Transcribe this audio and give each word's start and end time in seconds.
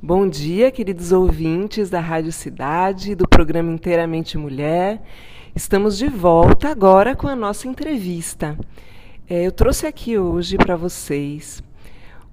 Bom 0.00 0.28
dia, 0.28 0.70
queridos 0.70 1.10
ouvintes 1.10 1.90
da 1.90 1.98
Rádio 1.98 2.30
Cidade, 2.30 3.16
do 3.16 3.26
programa 3.26 3.72
Inteiramente 3.72 4.38
Mulher. 4.38 5.02
Estamos 5.56 5.98
de 5.98 6.06
volta 6.06 6.68
agora 6.68 7.16
com 7.16 7.26
a 7.26 7.34
nossa 7.34 7.66
entrevista. 7.66 8.56
É, 9.28 9.44
eu 9.44 9.50
trouxe 9.50 9.88
aqui 9.88 10.16
hoje 10.16 10.56
para 10.56 10.76
vocês 10.76 11.60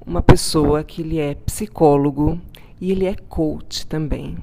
uma 0.05 0.21
pessoa 0.21 0.83
que 0.83 1.01
ele 1.01 1.17
é 1.17 1.33
psicólogo 1.33 2.39
e 2.79 2.91
ele 2.91 3.07
é 3.07 3.15
coach 3.15 3.87
também. 3.87 4.37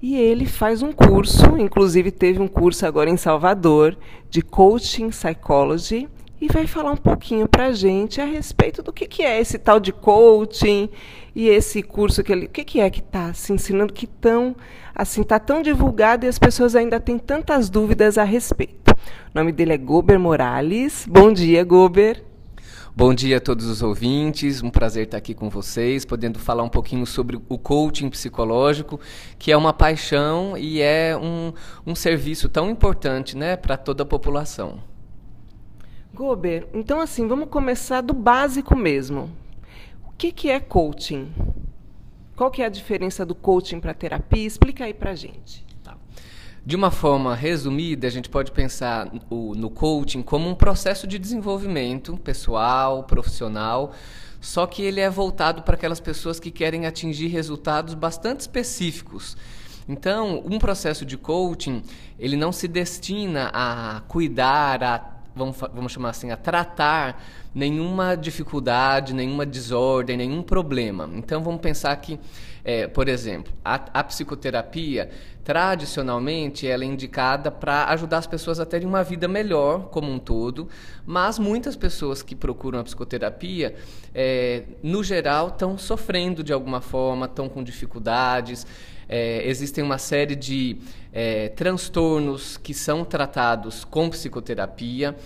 E 0.00 0.14
ele 0.14 0.46
faz 0.46 0.80
um 0.80 0.92
curso, 0.92 1.58
inclusive 1.58 2.12
teve 2.12 2.38
um 2.38 2.46
curso 2.46 2.86
agora 2.86 3.10
em 3.10 3.16
Salvador, 3.16 3.98
de 4.30 4.42
Coaching 4.42 5.08
Psychology, 5.08 6.08
e 6.44 6.48
vai 6.48 6.66
falar 6.66 6.92
um 6.92 6.96
pouquinho 6.96 7.48
para 7.48 7.68
a 7.68 7.72
gente 7.72 8.20
a 8.20 8.26
respeito 8.26 8.82
do 8.82 8.92
que, 8.92 9.06
que 9.06 9.22
é 9.22 9.40
esse 9.40 9.58
tal 9.58 9.80
de 9.80 9.90
coaching 9.90 10.90
e 11.34 11.48
esse 11.48 11.82
curso 11.82 12.22
que 12.22 12.30
ele, 12.30 12.44
o 12.44 12.48
que, 12.50 12.62
que 12.62 12.80
é 12.80 12.90
que 12.90 13.00
está 13.00 13.32
se 13.32 13.50
ensinando 13.50 13.94
que 13.94 14.06
tão 14.06 14.54
assim 14.94 15.22
está 15.22 15.38
tão 15.38 15.62
divulgado 15.62 16.26
e 16.26 16.28
as 16.28 16.38
pessoas 16.38 16.76
ainda 16.76 17.00
têm 17.00 17.18
tantas 17.18 17.70
dúvidas 17.70 18.18
a 18.18 18.24
respeito. 18.24 18.90
O 18.92 18.96
nome 19.34 19.52
dele 19.52 19.72
é 19.72 19.78
Gober 19.78 20.18
Morales. 20.18 21.06
Bom 21.08 21.32
dia, 21.32 21.64
Gober. 21.64 22.22
Bom 22.94 23.14
dia 23.14 23.38
a 23.38 23.40
todos 23.40 23.64
os 23.64 23.82
ouvintes, 23.82 24.62
um 24.62 24.70
prazer 24.70 25.04
estar 25.04 25.16
aqui 25.16 25.32
com 25.32 25.48
vocês, 25.48 26.04
podendo 26.04 26.38
falar 26.38 26.62
um 26.62 26.68
pouquinho 26.68 27.06
sobre 27.06 27.40
o 27.48 27.58
coaching 27.58 28.10
psicológico, 28.10 29.00
que 29.38 29.50
é 29.50 29.56
uma 29.56 29.72
paixão 29.72 30.58
e 30.58 30.82
é 30.82 31.16
um, 31.16 31.54
um 31.86 31.94
serviço 31.94 32.50
tão 32.50 32.68
importante 32.68 33.34
né, 33.34 33.56
para 33.56 33.78
toda 33.78 34.02
a 34.02 34.06
população. 34.06 34.93
Gober, 36.14 36.68
então 36.72 37.00
assim, 37.00 37.26
vamos 37.26 37.48
começar 37.48 38.00
do 38.00 38.14
básico 38.14 38.76
mesmo. 38.76 39.28
O 40.06 40.12
que, 40.16 40.30
que 40.30 40.48
é 40.48 40.60
coaching? 40.60 41.34
Qual 42.36 42.52
que 42.52 42.62
é 42.62 42.66
a 42.66 42.68
diferença 42.68 43.26
do 43.26 43.34
coaching 43.34 43.80
para 43.80 43.92
terapia? 43.92 44.46
Explica 44.46 44.84
aí 44.84 44.94
para 44.94 45.12
gente. 45.16 45.66
Tá. 45.82 45.96
De 46.64 46.76
uma 46.76 46.92
forma 46.92 47.34
resumida, 47.34 48.06
a 48.06 48.10
gente 48.10 48.28
pode 48.28 48.52
pensar 48.52 49.10
no 49.28 49.68
coaching 49.68 50.22
como 50.22 50.48
um 50.48 50.54
processo 50.54 51.04
de 51.04 51.18
desenvolvimento 51.18 52.16
pessoal, 52.18 53.02
profissional, 53.02 53.92
só 54.40 54.68
que 54.68 54.82
ele 54.82 55.00
é 55.00 55.10
voltado 55.10 55.62
para 55.62 55.74
aquelas 55.74 55.98
pessoas 55.98 56.38
que 56.38 56.52
querem 56.52 56.86
atingir 56.86 57.26
resultados 57.26 57.92
bastante 57.92 58.38
específicos. 58.38 59.36
Então, 59.88 60.42
um 60.46 60.60
processo 60.60 61.04
de 61.04 61.16
coaching, 61.16 61.82
ele 62.20 62.36
não 62.36 62.52
se 62.52 62.68
destina 62.68 63.50
a 63.52 64.00
cuidar, 64.06 64.82
a 64.82 65.13
vamos, 65.34 65.56
vamos 65.72 65.92
chamar 65.92 66.10
assim, 66.10 66.30
a 66.30 66.36
tratar 66.36 67.22
nenhuma 67.54 68.16
dificuldade, 68.16 69.14
nenhuma 69.14 69.46
desordem, 69.46 70.16
nenhum 70.16 70.42
problema. 70.42 71.08
Então 71.14 71.42
vamos 71.42 71.60
pensar 71.60 71.94
que, 71.96 72.18
é, 72.64 72.86
por 72.88 73.08
exemplo, 73.08 73.52
a, 73.64 73.74
a, 73.74 74.04
psicoterapia 74.04 75.10
tradicionalmente 75.44 76.66
ela 76.66 76.84
é 76.84 76.86
indicada 76.86 77.50
para 77.50 77.86
ajudar 77.90 78.18
as 78.18 78.26
pessoas 78.26 78.58
a 78.58 78.66
terem 78.66 78.88
uma 78.88 79.04
vida 79.04 79.28
melhor 79.28 79.88
como 79.90 80.10
um 80.10 80.18
todo, 80.18 80.68
mas 81.06 81.38
muitas 81.38 81.76
pessoas 81.76 82.22
que 82.22 82.34
procuram 82.34 82.80
a 82.80 82.84
psicoterapia, 82.84 83.76
é, 84.14 84.64
no 84.82 85.04
geral, 85.04 85.48
estão 85.48 85.76
sofrendo 85.76 86.42
de 86.42 86.52
alguma 86.52 86.80
forma, 86.80 87.26
estão 87.26 87.48
com 87.48 87.62
dificuldades. 87.62 88.66
É, 89.06 89.46
existem 89.46 89.84
uma 89.84 89.98
série 89.98 90.34
de 90.34 90.78
é, 91.14 91.48
transtornos 91.50 92.56
que 92.56 92.74
são 92.74 93.04
tratados 93.04 93.84
com 93.84 94.10
psicoterapia. 94.10 95.16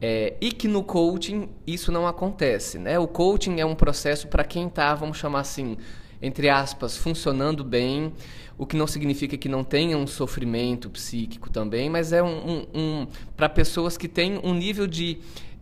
É, 0.00 0.34
e 0.40 0.52
que 0.52 0.68
no 0.68 0.84
coaching 0.84 1.48
isso 1.66 1.90
não 1.90 2.06
acontece. 2.06 2.78
Né? 2.78 2.96
O 3.00 3.08
coaching 3.08 3.58
é 3.58 3.66
um 3.66 3.74
processo 3.74 4.28
para 4.28 4.44
quem 4.44 4.68
está, 4.68 4.94
vamos 4.94 5.16
chamar 5.16 5.40
assim, 5.40 5.76
entre 6.22 6.48
aspas, 6.48 6.96
funcionando 6.96 7.64
bem, 7.64 8.12
o 8.56 8.64
que 8.64 8.76
não 8.76 8.86
significa 8.86 9.36
que 9.36 9.48
não 9.48 9.64
tenha 9.64 9.98
um 9.98 10.06
sofrimento 10.06 10.88
psíquico 10.88 11.50
também, 11.50 11.90
mas 11.90 12.12
é 12.12 12.22
um, 12.22 12.28
um, 12.48 12.66
um 12.72 13.06
para 13.36 13.48
pessoas 13.48 13.96
que 13.96 14.06
têm 14.06 14.38
um 14.44 14.54
nível 14.54 14.86
de 14.86 15.18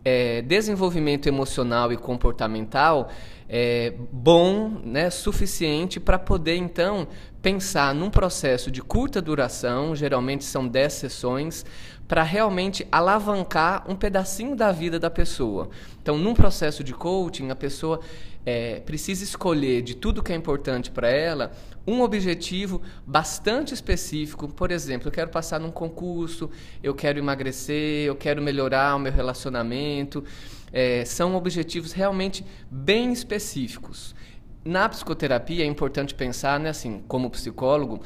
é, 0.07 0.41
desenvolvimento 0.41 1.27
emocional 1.27 1.91
e 1.91 1.97
comportamental 1.97 3.09
é, 3.49 3.93
bom, 4.09 4.79
né, 4.81 5.09
suficiente 5.09 5.99
para 5.99 6.17
poder 6.17 6.55
então 6.55 7.09
pensar 7.41 7.93
num 7.93 8.09
processo 8.09 8.71
de 8.71 8.81
curta 8.81 9.21
duração, 9.21 9.93
geralmente 9.93 10.45
são 10.45 10.65
10 10.65 10.93
sessões, 10.93 11.65
para 12.07 12.23
realmente 12.23 12.87
alavancar 12.89 13.83
um 13.85 13.97
pedacinho 13.97 14.55
da 14.55 14.71
vida 14.71 14.97
da 14.97 15.09
pessoa. 15.09 15.67
Então, 16.01 16.17
num 16.17 16.33
processo 16.33 16.85
de 16.85 16.93
coaching, 16.93 17.49
a 17.49 17.55
pessoa 17.55 17.99
é, 18.47 18.79
precisa 18.79 19.25
escolher 19.25 19.81
de 19.81 19.93
tudo 19.93 20.23
que 20.23 20.31
é 20.31 20.35
importante 20.35 20.89
para 20.89 21.09
ela 21.09 21.51
um 21.85 21.99
objetivo 21.99 22.81
bastante 23.05 23.73
específico. 23.73 24.47
Por 24.47 24.71
exemplo, 24.71 25.09
eu 25.09 25.11
quero 25.11 25.29
passar 25.29 25.59
num 25.59 25.69
concurso, 25.69 26.49
eu 26.81 26.95
quero 26.95 27.19
emagrecer, 27.19 28.05
eu 28.05 28.15
quero 28.15 28.41
melhorar 28.41 28.95
o 28.95 28.99
meu 28.99 29.11
relacionamento. 29.11 30.23
É, 30.71 31.03
são 31.03 31.35
objetivos 31.35 31.91
realmente 31.91 32.45
bem 32.71 33.11
específicos. 33.11 34.15
Na 34.63 34.87
psicoterapia 34.87 35.65
é 35.65 35.67
importante 35.67 36.15
pensar, 36.15 36.57
né, 36.57 36.69
assim, 36.69 37.03
como 37.05 37.29
psicólogo, 37.29 38.01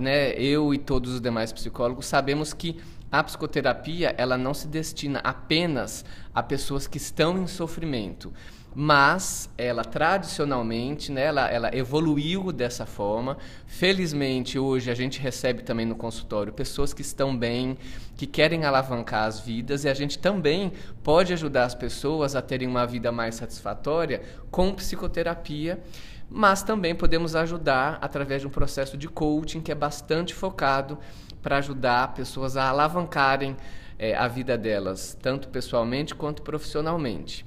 né, 0.00 0.32
eu 0.38 0.72
e 0.72 0.78
todos 0.78 1.12
os 1.12 1.20
demais 1.20 1.52
psicólogos 1.52 2.06
sabemos 2.06 2.54
que 2.54 2.78
a 3.12 3.22
psicoterapia 3.22 4.14
ela 4.16 4.38
não 4.38 4.54
se 4.54 4.68
destina 4.68 5.18
apenas 5.18 6.02
a 6.34 6.42
pessoas 6.42 6.86
que 6.86 6.96
estão 6.96 7.36
em 7.36 7.46
sofrimento 7.46 8.32
mas 8.74 9.48
ela 9.56 9.84
tradicionalmente, 9.84 11.10
né, 11.10 11.24
ela, 11.24 11.48
ela 11.48 11.70
evoluiu 11.74 12.52
dessa 12.52 12.84
forma. 12.84 13.38
Felizmente, 13.66 14.58
hoje 14.58 14.90
a 14.90 14.94
gente 14.94 15.18
recebe 15.18 15.62
também 15.62 15.86
no 15.86 15.94
consultório 15.94 16.52
pessoas 16.52 16.92
que 16.92 17.00
estão 17.00 17.36
bem, 17.36 17.78
que 18.16 18.26
querem 18.26 18.64
alavancar 18.64 19.24
as 19.24 19.40
vidas, 19.40 19.84
e 19.84 19.88
a 19.88 19.94
gente 19.94 20.18
também 20.18 20.72
pode 21.02 21.32
ajudar 21.32 21.64
as 21.64 21.74
pessoas 21.74 22.36
a 22.36 22.42
terem 22.42 22.68
uma 22.68 22.86
vida 22.86 23.10
mais 23.10 23.36
satisfatória 23.36 24.20
com 24.50 24.74
psicoterapia. 24.74 25.80
Mas 26.28 26.62
também 26.62 26.94
podemos 26.94 27.36
ajudar 27.36 27.98
através 28.02 28.40
de 28.40 28.48
um 28.48 28.50
processo 28.50 28.96
de 28.96 29.08
coaching 29.08 29.60
que 29.60 29.70
é 29.70 29.76
bastante 29.76 30.34
focado 30.34 30.98
para 31.40 31.58
ajudar 31.58 32.14
pessoas 32.14 32.56
a 32.56 32.68
alavancarem 32.68 33.56
é, 33.96 34.14
a 34.16 34.26
vida 34.26 34.58
delas, 34.58 35.16
tanto 35.22 35.48
pessoalmente 35.48 36.16
quanto 36.16 36.42
profissionalmente. 36.42 37.45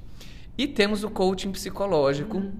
E 0.59 0.67
temos 0.67 1.05
o 1.05 1.09
coaching 1.09 1.53
psicológico, 1.53 2.35
uhum. 2.35 2.51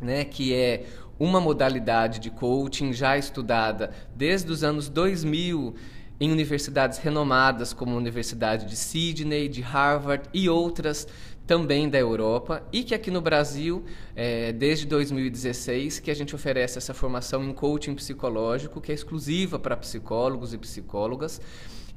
né, 0.00 0.24
que 0.24 0.54
é 0.54 0.86
uma 1.18 1.38
modalidade 1.38 2.18
de 2.18 2.30
coaching 2.30 2.94
já 2.94 3.18
estudada 3.18 3.90
desde 4.16 4.50
os 4.50 4.64
anos 4.64 4.88
2000 4.88 5.74
em 6.18 6.32
universidades 6.32 6.96
renomadas 6.96 7.74
como 7.74 7.92
a 7.92 7.98
Universidade 7.98 8.64
de 8.64 8.74
Sydney, 8.74 9.50
de 9.50 9.60
Harvard 9.60 10.30
e 10.32 10.48
outras 10.48 11.06
também 11.46 11.90
da 11.90 11.98
Europa 11.98 12.66
e 12.72 12.82
que 12.82 12.94
aqui 12.94 13.10
no 13.10 13.20
Brasil, 13.20 13.84
é, 14.16 14.50
desde 14.52 14.86
2016, 14.86 16.00
que 16.00 16.10
a 16.10 16.14
gente 16.14 16.34
oferece 16.34 16.78
essa 16.78 16.94
formação 16.94 17.44
em 17.44 17.52
coaching 17.52 17.94
psicológico, 17.94 18.80
que 18.80 18.90
é 18.90 18.94
exclusiva 18.94 19.58
para 19.58 19.76
psicólogos 19.76 20.54
e 20.54 20.58
psicólogas. 20.58 21.38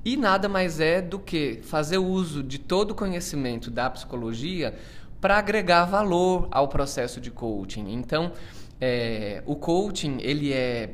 E 0.03 0.17
nada 0.17 0.49
mais 0.49 0.79
é 0.79 1.01
do 1.01 1.17
que 1.17 1.61
fazer 1.63 1.97
uso 1.97 2.43
de 2.43 2.59
todo 2.59 2.91
o 2.91 2.95
conhecimento 2.95 3.71
da 3.71 3.89
psicologia 3.89 4.75
para 5.25 5.39
agregar 5.39 5.85
valor 5.85 6.47
ao 6.51 6.67
processo 6.67 7.19
de 7.19 7.31
coaching. 7.31 7.91
Então, 7.91 8.31
é, 8.79 9.41
o 9.47 9.55
coaching 9.55 10.19
ele 10.21 10.53
é, 10.53 10.91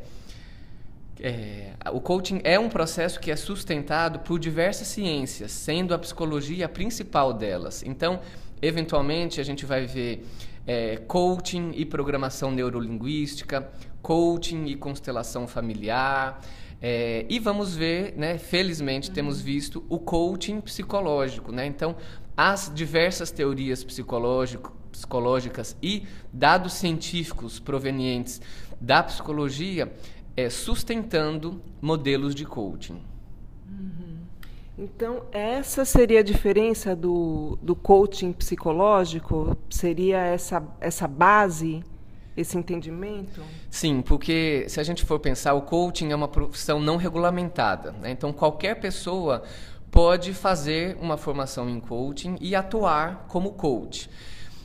é, 1.19 1.73
o 1.91 1.99
coaching 1.99 2.39
é 2.45 2.57
um 2.57 2.69
processo 2.69 3.19
que 3.19 3.29
é 3.29 3.35
sustentado 3.35 4.19
por 4.19 4.39
diversas 4.39 4.87
ciências, 4.87 5.51
sendo 5.51 5.93
a 5.93 5.99
psicologia 5.99 6.65
a 6.65 6.69
principal 6.69 7.33
delas. 7.33 7.83
Então, 7.83 8.21
eventualmente 8.61 9.41
a 9.41 9.43
gente 9.43 9.65
vai 9.65 9.85
ver 9.85 10.25
é, 10.65 10.95
coaching 10.95 11.73
e 11.75 11.85
programação 11.85 12.51
neurolinguística, 12.51 13.69
coaching 14.01 14.67
e 14.67 14.77
constelação 14.77 15.45
familiar. 15.45 16.39
É, 16.81 17.25
e 17.29 17.37
vamos 17.37 17.75
ver, 17.75 18.15
né, 18.15 18.37
felizmente 18.37 19.09
uhum. 19.09 19.13
temos 19.13 19.41
visto 19.41 19.83
o 19.89 19.99
coaching 19.99 20.61
psicológico. 20.61 21.51
Né? 21.51 21.65
Então, 21.65 21.97
as 22.43 22.71
diversas 22.73 23.29
teorias 23.29 23.83
psicológicas 23.83 25.77
e 25.79 26.07
dados 26.33 26.73
científicos 26.73 27.59
provenientes 27.59 28.41
da 28.79 29.03
psicologia 29.03 29.93
é, 30.35 30.49
sustentando 30.49 31.61
modelos 31.79 32.33
de 32.33 32.43
coaching. 32.43 32.99
Uhum. 33.69 34.17
Então, 34.75 35.21
essa 35.31 35.85
seria 35.85 36.21
a 36.21 36.23
diferença 36.23 36.95
do, 36.95 37.59
do 37.61 37.75
coaching 37.75 38.33
psicológico? 38.33 39.55
Seria 39.69 40.17
essa, 40.17 40.63
essa 40.79 41.07
base, 41.07 41.83
esse 42.35 42.57
entendimento? 42.57 43.43
Sim, 43.69 44.01
porque 44.01 44.65
se 44.67 44.79
a 44.79 44.83
gente 44.83 45.05
for 45.05 45.19
pensar, 45.19 45.53
o 45.53 45.61
coaching 45.61 46.11
é 46.11 46.15
uma 46.15 46.27
profissão 46.27 46.79
não 46.79 46.97
regulamentada. 46.97 47.91
Né? 47.91 48.09
Então, 48.09 48.33
qualquer 48.33 48.79
pessoa 48.79 49.43
pode 49.91 50.33
fazer 50.33 50.97
uma 51.01 51.17
formação 51.17 51.69
em 51.69 51.79
coaching 51.79 52.37
e 52.39 52.55
atuar 52.55 53.25
como 53.27 53.51
coach. 53.51 54.09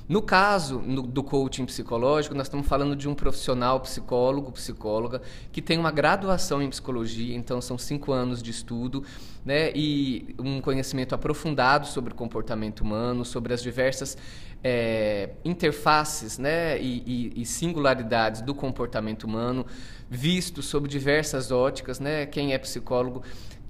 No 0.09 0.23
caso 0.23 0.79
no, 0.79 1.03
do 1.03 1.21
coaching 1.21 1.67
psicológico, 1.67 2.33
nós 2.33 2.47
estamos 2.47 2.69
falando 2.69 2.95
de 2.95 3.09
um 3.09 3.15
profissional 3.15 3.81
psicólogo, 3.81 4.53
psicóloga, 4.53 5.21
que 5.51 5.61
tem 5.61 5.77
uma 5.77 5.91
graduação 5.91 6.63
em 6.63 6.71
psicologia, 6.71 7.35
então 7.35 7.61
são 7.61 7.77
cinco 7.77 8.13
anos 8.13 8.41
de 8.41 8.53
estudo, 8.53 9.03
né, 9.45 9.73
e 9.75 10.33
um 10.39 10.61
conhecimento 10.61 11.13
aprofundado 11.13 11.89
sobre 11.89 12.13
o 12.13 12.17
comportamento 12.17 12.83
humano, 12.83 13.25
sobre 13.25 13.53
as 13.53 13.61
diversas 13.61 14.17
é, 14.63 15.31
interfaces 15.45 16.39
né, 16.39 16.81
e, 16.81 17.03
e, 17.35 17.43
e, 17.43 17.45
singularidades 17.45 18.43
do 18.43 18.55
comportamento 18.55 19.25
humano, 19.25 19.67
visto 20.09 20.63
sob 20.63 20.89
diversas 20.89 21.51
óticas. 21.51 22.01
Né? 22.01 22.27
Quem 22.27 22.53
é 22.53 22.59
psicólogo 22.59 23.23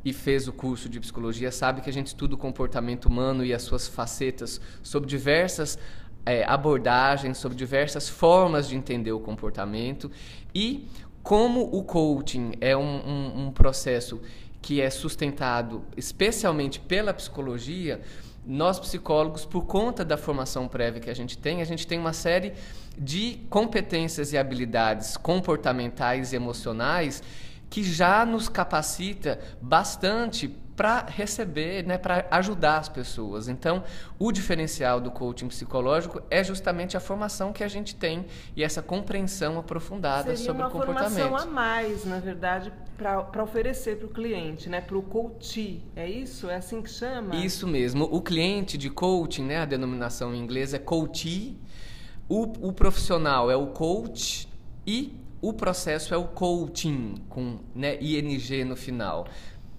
e 0.06 0.12
fez 0.12 0.46
o 0.46 0.52
curso 0.52 0.88
de 0.88 1.00
psicologia 1.00 1.50
sabe 1.50 1.80
que 1.80 1.90
a 1.90 1.92
gente 1.92 2.06
estuda 2.06 2.36
o 2.36 2.38
comportamento 2.38 3.06
humano 3.06 3.44
e 3.44 3.52
as 3.52 3.62
suas 3.62 3.88
facetas 3.88 4.60
sob 4.80 5.04
diversas 5.04 5.76
é, 6.24 6.44
abordagens, 6.44 7.38
sobre 7.38 7.58
diversas 7.58 8.08
formas 8.08 8.68
de 8.68 8.76
entender 8.76 9.10
o 9.10 9.18
comportamento. 9.18 10.08
E 10.54 10.88
como 11.24 11.62
o 11.76 11.82
coaching 11.82 12.52
é 12.60 12.76
um, 12.76 12.82
um, 12.82 13.46
um 13.46 13.50
processo 13.50 14.22
que 14.62 14.80
é 14.80 14.90
sustentado 14.90 15.82
especialmente 15.96 16.78
pela 16.78 17.12
psicologia, 17.12 18.00
nós 18.46 18.78
psicólogos, 18.78 19.44
por 19.44 19.64
conta 19.64 20.04
da 20.04 20.16
formação 20.16 20.68
prévia 20.68 21.00
que 21.00 21.10
a 21.10 21.14
gente 21.14 21.36
tem, 21.36 21.60
a 21.60 21.64
gente 21.64 21.84
tem 21.84 21.98
uma 21.98 22.12
série 22.12 22.52
de 22.96 23.40
competências 23.50 24.32
e 24.32 24.38
habilidades 24.38 25.16
comportamentais 25.16 26.32
e 26.32 26.36
emocionais 26.36 27.24
que 27.68 27.82
já 27.82 28.24
nos 28.24 28.48
capacita 28.48 29.38
bastante 29.60 30.48
para 30.76 31.06
receber, 31.08 31.84
né, 31.84 31.96
para 31.96 32.26
ajudar 32.30 32.78
as 32.78 32.88
pessoas. 32.88 33.48
Então, 33.48 33.82
o 34.18 34.30
diferencial 34.30 35.00
do 35.00 35.10
coaching 35.10 35.48
psicológico 35.48 36.20
é 36.30 36.44
justamente 36.44 36.96
a 36.96 37.00
formação 37.00 37.52
que 37.52 37.64
a 37.64 37.68
gente 37.68 37.96
tem 37.96 38.26
e 38.54 38.62
essa 38.62 38.82
compreensão 38.82 39.58
aprofundada 39.58 40.36
Seria 40.36 40.36
sobre 40.36 40.62
o 40.62 40.70
comportamento. 40.70 41.12
Seria 41.12 41.28
uma 41.28 41.38
formação 41.38 41.50
a 41.50 41.54
mais, 41.54 42.04
na 42.04 42.20
verdade, 42.20 42.70
para 42.98 43.42
oferecer 43.42 43.96
para 43.96 44.06
o 44.06 44.10
cliente, 44.10 44.68
né, 44.68 44.82
para 44.82 44.98
o 44.98 45.02
coach. 45.02 45.82
É 45.96 46.06
isso? 46.06 46.50
É 46.50 46.56
assim 46.56 46.82
que 46.82 46.90
chama? 46.90 47.34
Isso 47.36 47.66
mesmo. 47.66 48.04
O 48.04 48.20
cliente 48.20 48.76
de 48.76 48.90
coaching, 48.90 49.44
né, 49.44 49.58
a 49.58 49.64
denominação 49.64 50.34
em 50.34 50.38
inglês 50.38 50.74
é 50.74 50.78
coachee. 50.78 51.58
O, 52.28 52.68
o 52.68 52.72
profissional 52.72 53.50
é 53.50 53.56
o 53.56 53.68
coach 53.68 54.46
e 54.86 55.25
o 55.40 55.52
processo 55.52 56.14
é 56.14 56.16
o 56.16 56.24
coaching, 56.24 57.16
com 57.28 57.58
né, 57.74 57.98
ING 58.00 58.64
no 58.64 58.76
final. 58.76 59.26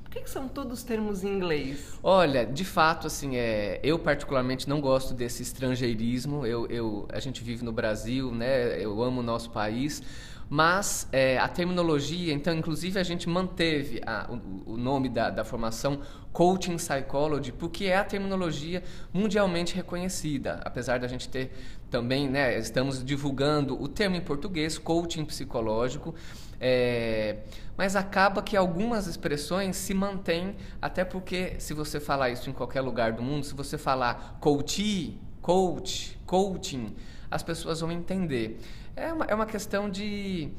Por 0.04 0.12
que, 0.12 0.22
que, 0.22 0.30
são 0.30 0.48
todos 0.48 0.84
termos 0.84 1.24
em 1.24 1.28
inglês? 1.28 2.00
Olha, 2.02 2.46
de 2.46 2.64
fato, 2.64 3.08
assim, 3.08 3.36
é, 3.36 3.80
eu 3.84 4.00
particularmente 4.00 4.68
não 4.70 4.80
gosto 4.80 5.14
desse 5.14 5.42
estrangeirismo. 5.44 6.46
Eu, 6.46 6.66
eu, 6.68 7.08
a 7.12 7.20
gente 7.20 7.44
vive 7.44 7.66
no 7.66 7.74
Brasil, 7.74 8.32
né? 8.32 8.82
Eu 8.82 9.04
amo 9.04 9.20
o 9.20 9.24
nosso 9.24 9.50
país, 9.50 10.02
mas 10.50 11.08
é, 11.12 11.38
a 11.38 11.48
terminologia, 11.48 12.34
então, 12.34 12.54
inclusive 12.54 13.00
a 13.00 13.04
gente 13.04 13.28
manteve 13.28 14.02
a, 14.06 14.30
o, 14.32 14.74
o, 14.74 14.78
nome 14.78 15.10
da, 15.10 15.30
da 15.30 15.44
formação 15.44 16.00
Coaching 16.32 16.78
Psychology, 16.78 17.52
porque 17.52 17.86
é 17.86 17.98
a 17.98 18.04
terminologia 18.04 18.82
mundialmente 19.14 19.76
reconhecida, 19.76 20.62
apesar 20.64 21.00
da 21.00 21.08
gente 21.08 21.28
ter 21.28 21.52
também, 21.90 22.30
né, 22.30 22.58
estamos 22.58 23.04
divulgando 23.04 23.82
o 23.82 23.88
termo 23.88 24.16
em 24.16 24.22
português, 24.22 24.78
coaching 24.78 25.26
psicológico, 25.26 26.16
é, 26.60 27.38
mas 27.78 27.96
acaba 27.96 28.42
que 28.42 28.56
algumas 28.56 29.06
expressões 29.06 29.76
se 29.76 29.94
mantêm, 29.94 30.56
até 30.82 31.04
porque 31.04 31.56
se 31.60 31.74
você 31.74 32.00
falar 32.00 32.30
isso 32.30 32.50
em 32.50 32.54
qualquer 32.54 32.82
lugar 32.82 33.14
do 33.14 33.22
mundo, 33.22 33.46
se 33.46 33.54
você 33.54 33.78
falar 33.78 34.38
coach, 34.40 35.20
coach, 35.42 36.18
coaching, 36.26 36.96
as 37.30 37.44
pessoas 37.44 37.82
vão 37.82 37.92
entender. 37.92 38.60
É 38.98 39.14
uma, 39.14 39.26
é 39.26 39.36
uma 39.36 39.46
questão 39.46 39.88
de 39.88 40.50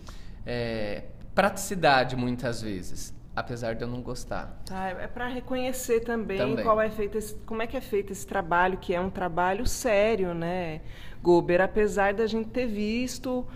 é, 0.46 1.02
praticidade, 1.34 2.14
muitas 2.14 2.62
vezes. 2.62 3.12
Apesar 3.34 3.74
de 3.74 3.82
eu 3.82 3.88
não 3.88 4.00
gostar. 4.00 4.62
Tá, 4.64 4.88
é 4.88 5.06
para 5.06 5.28
reconhecer 5.28 6.00
também, 6.00 6.38
também, 6.38 6.64
qual 6.64 6.80
é 6.80 6.90
feito 6.90 7.16
esse, 7.18 7.34
como 7.46 7.62
é 7.62 7.68
que 7.68 7.76
é 7.76 7.80
feito 7.80 8.12
esse 8.12 8.26
trabalho, 8.26 8.78
que 8.78 8.92
é 8.92 9.00
um 9.00 9.10
trabalho 9.10 9.64
sério, 9.64 10.34
né, 10.34 10.80
Gober? 11.22 11.60
Apesar 11.60 12.14
da 12.14 12.26
gente 12.26 12.48
ter 12.48 12.66
visto 12.66 13.46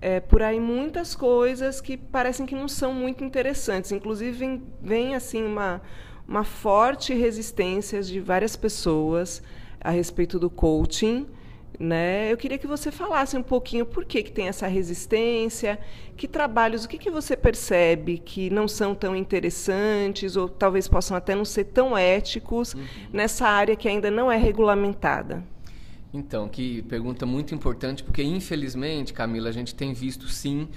é, 0.00 0.18
por 0.18 0.42
aí 0.42 0.58
muitas 0.58 1.14
coisas 1.14 1.80
que 1.80 1.96
parecem 1.96 2.46
que 2.46 2.54
não 2.54 2.66
são 2.66 2.92
muito 2.92 3.22
interessantes. 3.22 3.92
Inclusive, 3.92 4.32
vem, 4.32 4.62
vem 4.80 5.14
assim 5.14 5.44
uma, 5.44 5.80
uma 6.26 6.42
forte 6.42 7.14
resistência 7.14 8.02
de 8.02 8.18
várias 8.18 8.56
pessoas 8.56 9.40
a 9.80 9.90
respeito 9.90 10.38
do 10.38 10.50
coaching 10.50 11.28
né? 11.78 12.30
Eu 12.30 12.36
queria 12.36 12.58
que 12.58 12.66
você 12.66 12.90
falasse 12.90 13.36
um 13.36 13.42
pouquinho 13.42 13.86
por 13.86 14.04
que, 14.04 14.22
que 14.22 14.32
tem 14.32 14.48
essa 14.48 14.66
resistência, 14.66 15.78
que 16.16 16.26
trabalhos, 16.26 16.84
o 16.84 16.88
que, 16.88 16.98
que 16.98 17.10
você 17.10 17.36
percebe 17.36 18.18
que 18.18 18.50
não 18.50 18.66
são 18.68 18.94
tão 18.94 19.14
interessantes 19.14 20.36
ou 20.36 20.48
talvez 20.48 20.88
possam 20.88 21.16
até 21.16 21.34
não 21.34 21.44
ser 21.44 21.64
tão 21.64 21.96
éticos 21.96 22.74
uhum. 22.74 22.84
nessa 23.12 23.46
área 23.48 23.76
que 23.76 23.88
ainda 23.88 24.10
não 24.10 24.30
é 24.30 24.36
regulamentada. 24.36 25.42
Então, 26.12 26.48
que 26.48 26.82
pergunta 26.82 27.26
muito 27.26 27.54
importante, 27.54 28.02
porque 28.02 28.22
infelizmente, 28.22 29.12
Camila, 29.12 29.48
a 29.48 29.52
gente 29.52 29.74
tem 29.74 29.92
visto 29.92 30.26
sim 30.26 30.68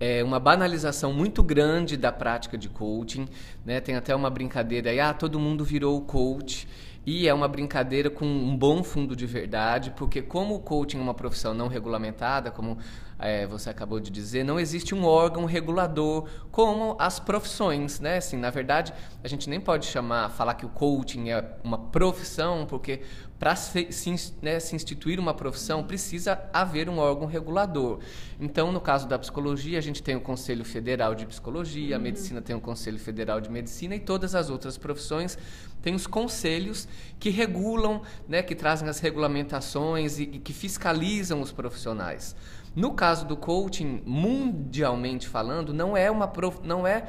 é, 0.00 0.22
uma 0.22 0.38
banalização 0.38 1.12
muito 1.12 1.42
grande 1.42 1.96
da 1.96 2.12
prática 2.12 2.56
de 2.56 2.68
coaching. 2.68 3.26
Né? 3.64 3.80
Tem 3.80 3.96
até 3.96 4.14
uma 4.14 4.30
brincadeira 4.30 4.90
aí, 4.90 5.00
ah, 5.00 5.12
todo 5.12 5.38
mundo 5.38 5.64
virou 5.64 6.00
coach. 6.02 6.66
E 7.10 7.26
é 7.26 7.32
uma 7.32 7.48
brincadeira 7.48 8.10
com 8.10 8.26
um 8.26 8.54
bom 8.54 8.84
fundo 8.84 9.16
de 9.16 9.24
verdade, 9.24 9.94
porque 9.96 10.20
como 10.20 10.56
o 10.56 10.60
coaching 10.60 10.98
é 10.98 11.00
uma 11.00 11.14
profissão 11.14 11.54
não 11.54 11.66
regulamentada, 11.66 12.50
como 12.50 12.76
é, 13.18 13.46
você 13.46 13.68
acabou 13.68 13.98
de 13.98 14.10
dizer, 14.10 14.44
não 14.44 14.60
existe 14.60 14.94
um 14.94 15.04
órgão 15.04 15.44
regulador 15.44 16.28
como 16.52 16.96
as 16.98 17.18
profissões, 17.18 17.98
né? 17.98 18.18
Assim, 18.18 18.36
na 18.36 18.50
verdade, 18.50 18.92
a 19.22 19.28
gente 19.28 19.50
nem 19.50 19.60
pode 19.60 19.86
chamar, 19.86 20.30
falar 20.30 20.54
que 20.54 20.64
o 20.64 20.68
coaching 20.68 21.30
é 21.30 21.44
uma 21.64 21.78
profissão, 21.78 22.64
porque 22.66 23.02
para 23.38 23.54
se, 23.54 23.92
se, 23.92 24.34
né, 24.42 24.58
se, 24.58 24.74
instituir 24.74 25.20
uma 25.20 25.32
profissão 25.32 25.84
precisa 25.84 26.40
haver 26.52 26.88
um 26.88 26.98
órgão 26.98 27.26
regulador. 27.26 28.00
Então, 28.40 28.72
no 28.72 28.80
caso 28.80 29.06
da 29.06 29.18
psicologia, 29.18 29.78
a 29.78 29.80
gente 29.80 30.02
tem 30.02 30.16
o 30.16 30.20
Conselho 30.20 30.64
Federal 30.64 31.14
de 31.14 31.24
Psicologia, 31.24 31.94
a 31.94 31.98
uhum. 31.98 32.02
medicina 32.02 32.42
tem 32.42 32.56
o 32.56 32.60
Conselho 32.60 32.98
Federal 32.98 33.40
de 33.40 33.48
Medicina 33.48 33.94
e 33.94 34.00
todas 34.00 34.34
as 34.34 34.50
outras 34.50 34.76
profissões 34.76 35.38
têm 35.80 35.94
os 35.94 36.06
conselhos 36.06 36.88
que 37.20 37.30
regulam, 37.30 38.02
né, 38.26 38.42
que 38.42 38.54
trazem 38.54 38.88
as 38.88 38.98
regulamentações 38.98 40.18
e, 40.18 40.24
e 40.24 40.38
que 40.40 40.52
fiscalizam 40.52 41.40
os 41.40 41.52
profissionais. 41.52 42.34
No 42.74 42.92
caso 42.92 43.07
do 43.16 43.36
coaching, 43.36 44.02
mundialmente 44.04 45.28
falando, 45.28 45.72
não 45.72 45.96
é 45.96 46.10
uma, 46.10 46.28
prof, 46.28 46.60
não 46.62 46.86
é 46.86 47.06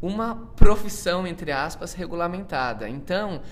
uma 0.00 0.34
profissão, 0.56 1.26
entre 1.26 1.52
aspas, 1.52 1.92
regulamentada. 1.92 2.88
Então, 2.88 3.42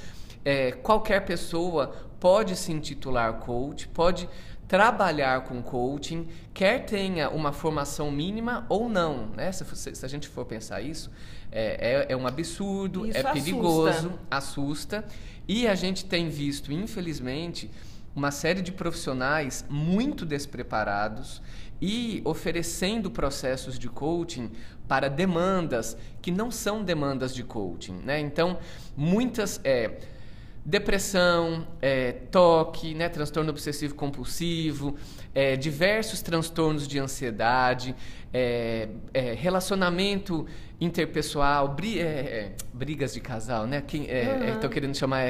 é, 0.45 0.73
qualquer 0.73 1.25
pessoa 1.25 1.95
pode 2.19 2.57
se 2.57 2.73
intitular 2.73 3.35
coach, 3.35 3.89
pode 3.89 4.29
trabalhar 4.67 5.45
com 5.45 5.63
coaching, 5.63 6.29
quer 6.53 6.85
tenha 6.85 7.31
uma 7.31 7.53
formação 7.53 8.11
mínima 8.11 8.67
ou 8.69 8.89
não. 8.89 9.27
Né? 9.29 9.51
Se, 9.51 9.95
se 9.95 10.05
a 10.05 10.09
gente 10.09 10.29
for 10.29 10.45
pensar 10.45 10.83
isso, 10.83 11.11
é, 11.51 12.07
é, 12.09 12.13
é 12.13 12.17
um 12.17 12.27
absurdo, 12.27 13.07
isso 13.07 13.19
é 13.19 13.33
perigoso, 13.33 14.13
assusta. 14.31 15.01
assusta. 15.01 15.05
E 15.47 15.67
a 15.67 15.75
gente 15.75 16.05
tem 16.05 16.29
visto, 16.29 16.71
infelizmente, 16.71 17.71
uma 18.15 18.31
série 18.31 18.61
de 18.61 18.73
profissionais 18.73 19.65
muito 19.71 20.27
despreparados 20.27 21.41
e 21.81 22.21
oferecendo 22.25 23.11
processos 23.11 23.79
de 23.79 23.89
coaching 23.89 24.51
para 24.87 25.09
demandas 25.09 25.97
que 26.21 26.31
não 26.31 26.51
são 26.51 26.83
demandas 26.83 27.35
de 27.35 27.45
coaching. 27.45 28.01
Né? 28.05 28.21
Então, 28.21 28.59
muitas. 28.97 29.61
É, 29.65 29.99
depressão, 30.69 31.67
é, 31.81 32.13
toque, 32.13 32.93
né, 32.93 33.09
transtorno 33.09 33.49
obsessivo 33.49 33.95
compulsivo, 33.95 34.99
é, 35.35 35.57
diversos 35.57 36.21
transtornos 36.21 36.87
de 36.87 36.99
ansiedade, 36.99 37.97
é, 38.35 38.89
é 39.15 39.33
relacionamento 39.33 40.47
interpessoal, 40.79 41.69
bri 41.69 41.99
é, 41.99 42.03
é, 42.03 42.53
brigas 42.75 43.15
de 43.15 43.21
casal, 43.21 43.67
né? 43.67 43.81
Quem 43.81 44.03
estou 44.03 44.65
uhum. 44.65 44.69
querendo 44.69 44.95
chamar 44.95 45.25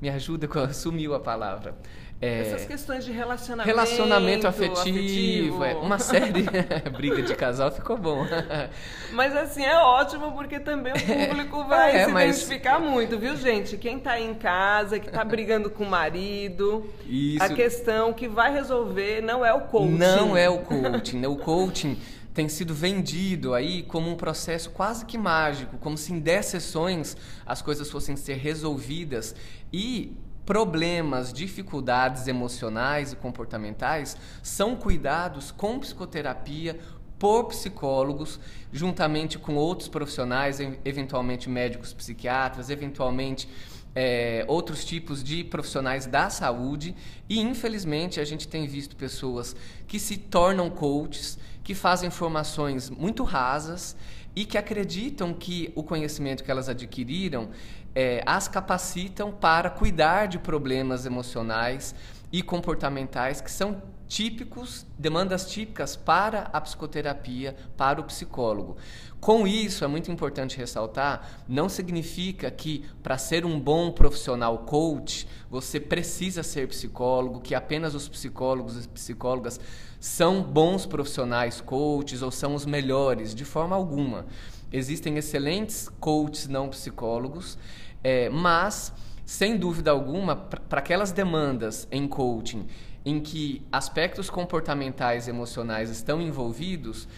me 0.00 0.08
ajuda, 0.08 0.48
sumiu 0.74 1.14
a 1.14 1.20
palavra. 1.20 1.76
É, 2.22 2.40
Essas 2.40 2.66
questões 2.66 3.02
de 3.02 3.12
relacionamento. 3.12 3.66
Relacionamento 3.66 4.46
afetivo, 4.46 4.78
afetivo. 4.80 5.64
É, 5.64 5.74
uma 5.74 5.98
série. 5.98 6.44
briga 6.94 7.22
de 7.22 7.34
casal 7.34 7.72
ficou 7.72 7.96
bom. 7.96 8.26
mas 9.12 9.34
assim, 9.34 9.64
é 9.64 9.78
ótimo 9.78 10.32
porque 10.32 10.60
também 10.60 10.92
o 10.92 11.28
público 11.28 11.64
vai 11.68 11.96
é, 11.96 12.04
se 12.04 12.12
mas... 12.12 12.36
identificar 12.36 12.78
muito, 12.78 13.18
viu, 13.18 13.34
gente? 13.36 13.78
Quem 13.78 13.96
está 13.96 14.20
em 14.20 14.34
casa, 14.34 15.00
que 15.00 15.06
está 15.06 15.24
brigando 15.24 15.70
com 15.70 15.84
o 15.84 15.88
marido, 15.88 16.86
Isso. 17.06 17.42
a 17.42 17.48
questão 17.48 18.12
que 18.12 18.28
vai 18.28 18.52
resolver 18.52 19.22
não 19.22 19.42
é 19.42 19.54
o 19.54 19.62
coaching. 19.62 19.96
Não 19.96 20.36
é 20.36 20.50
o 20.50 20.58
coaching. 20.58 21.20
Né? 21.20 21.28
O 21.28 21.36
coaching 21.36 21.98
tem 22.34 22.50
sido 22.50 22.74
vendido 22.74 23.54
aí 23.54 23.82
como 23.82 24.10
um 24.10 24.14
processo 24.14 24.68
quase 24.70 25.06
que 25.06 25.16
mágico, 25.16 25.78
como 25.78 25.96
se 25.96 26.12
em 26.12 26.20
10 26.20 26.44
sessões 26.44 27.16
as 27.46 27.62
coisas 27.62 27.90
fossem 27.90 28.14
ser 28.14 28.34
resolvidas. 28.34 29.34
E 29.72 30.14
problemas, 30.50 31.32
dificuldades 31.32 32.26
emocionais 32.26 33.12
e 33.12 33.16
comportamentais 33.16 34.16
são 34.42 34.74
cuidados 34.74 35.52
com 35.52 35.78
psicoterapia 35.78 36.76
por 37.20 37.44
psicólogos, 37.44 38.40
juntamente 38.72 39.38
com 39.38 39.54
outros 39.54 39.88
profissionais, 39.88 40.58
eventualmente 40.84 41.48
médicos 41.48 41.92
psiquiatras, 41.92 42.68
eventualmente 42.68 43.48
é, 43.94 44.44
outros 44.48 44.84
tipos 44.84 45.22
de 45.22 45.44
profissionais 45.44 46.06
da 46.06 46.28
saúde. 46.28 46.96
E, 47.28 47.38
infelizmente, 47.38 48.18
a 48.18 48.24
gente 48.24 48.48
tem 48.48 48.66
visto 48.66 48.96
pessoas 48.96 49.54
que 49.86 50.00
se 50.00 50.16
tornam 50.16 50.68
coaches, 50.68 51.38
que 51.62 51.76
fazem 51.76 52.10
formações 52.10 52.90
muito 52.90 53.22
rasas 53.22 53.94
e 54.34 54.44
que 54.44 54.56
acreditam 54.56 55.34
que 55.34 55.72
o 55.74 55.82
conhecimento 55.82 56.44
que 56.44 56.50
elas 56.50 56.68
adquiriram 56.68 57.50
é, 57.94 58.22
as 58.26 58.48
capacitam 58.48 59.32
para 59.32 59.70
cuidar 59.70 60.26
de 60.26 60.38
problemas 60.38 61.06
emocionais 61.06 61.94
e 62.32 62.42
comportamentais 62.42 63.40
que 63.40 63.50
são 63.50 63.82
típicos, 64.10 64.84
demandas 64.98 65.48
típicas 65.48 65.94
para 65.94 66.50
a 66.52 66.60
psicoterapia, 66.60 67.54
para 67.76 68.00
o 68.00 68.04
psicólogo. 68.04 68.76
Com 69.20 69.46
isso, 69.46 69.84
é 69.84 69.86
muito 69.86 70.10
importante 70.10 70.56
ressaltar, 70.56 71.42
não 71.48 71.68
significa 71.68 72.50
que 72.50 72.84
para 73.02 73.16
ser 73.16 73.44
um 73.44 73.60
bom 73.60 73.92
profissional 73.92 74.58
coach, 74.58 75.28
você 75.48 75.78
precisa 75.78 76.42
ser 76.42 76.66
psicólogo, 76.66 77.40
que 77.40 77.54
apenas 77.54 77.94
os 77.94 78.08
psicólogos 78.08 78.84
e 78.84 78.88
psicólogas 78.88 79.60
são 80.00 80.42
bons 80.42 80.86
profissionais 80.86 81.60
coaches 81.60 82.20
ou 82.20 82.32
são 82.32 82.54
os 82.54 82.66
melhores, 82.66 83.32
de 83.32 83.44
forma 83.44 83.76
alguma. 83.76 84.26
Existem 84.72 85.18
excelentes 85.18 85.88
coaches 86.00 86.48
não 86.48 86.68
psicólogos, 86.68 87.58
é, 88.02 88.28
mas, 88.28 88.92
sem 89.24 89.56
dúvida 89.56 89.90
alguma, 89.90 90.36
para 90.36 90.80
aquelas 90.80 91.12
demandas 91.12 91.86
em 91.90 92.06
coaching 92.06 92.66
em 93.04 93.20
que 93.20 93.66
aspectos 93.72 94.28
comportamentais 94.28 95.26
e 95.26 95.30
emocionais 95.30 95.90
estão 95.90 96.20
envolvidos, 96.20 97.08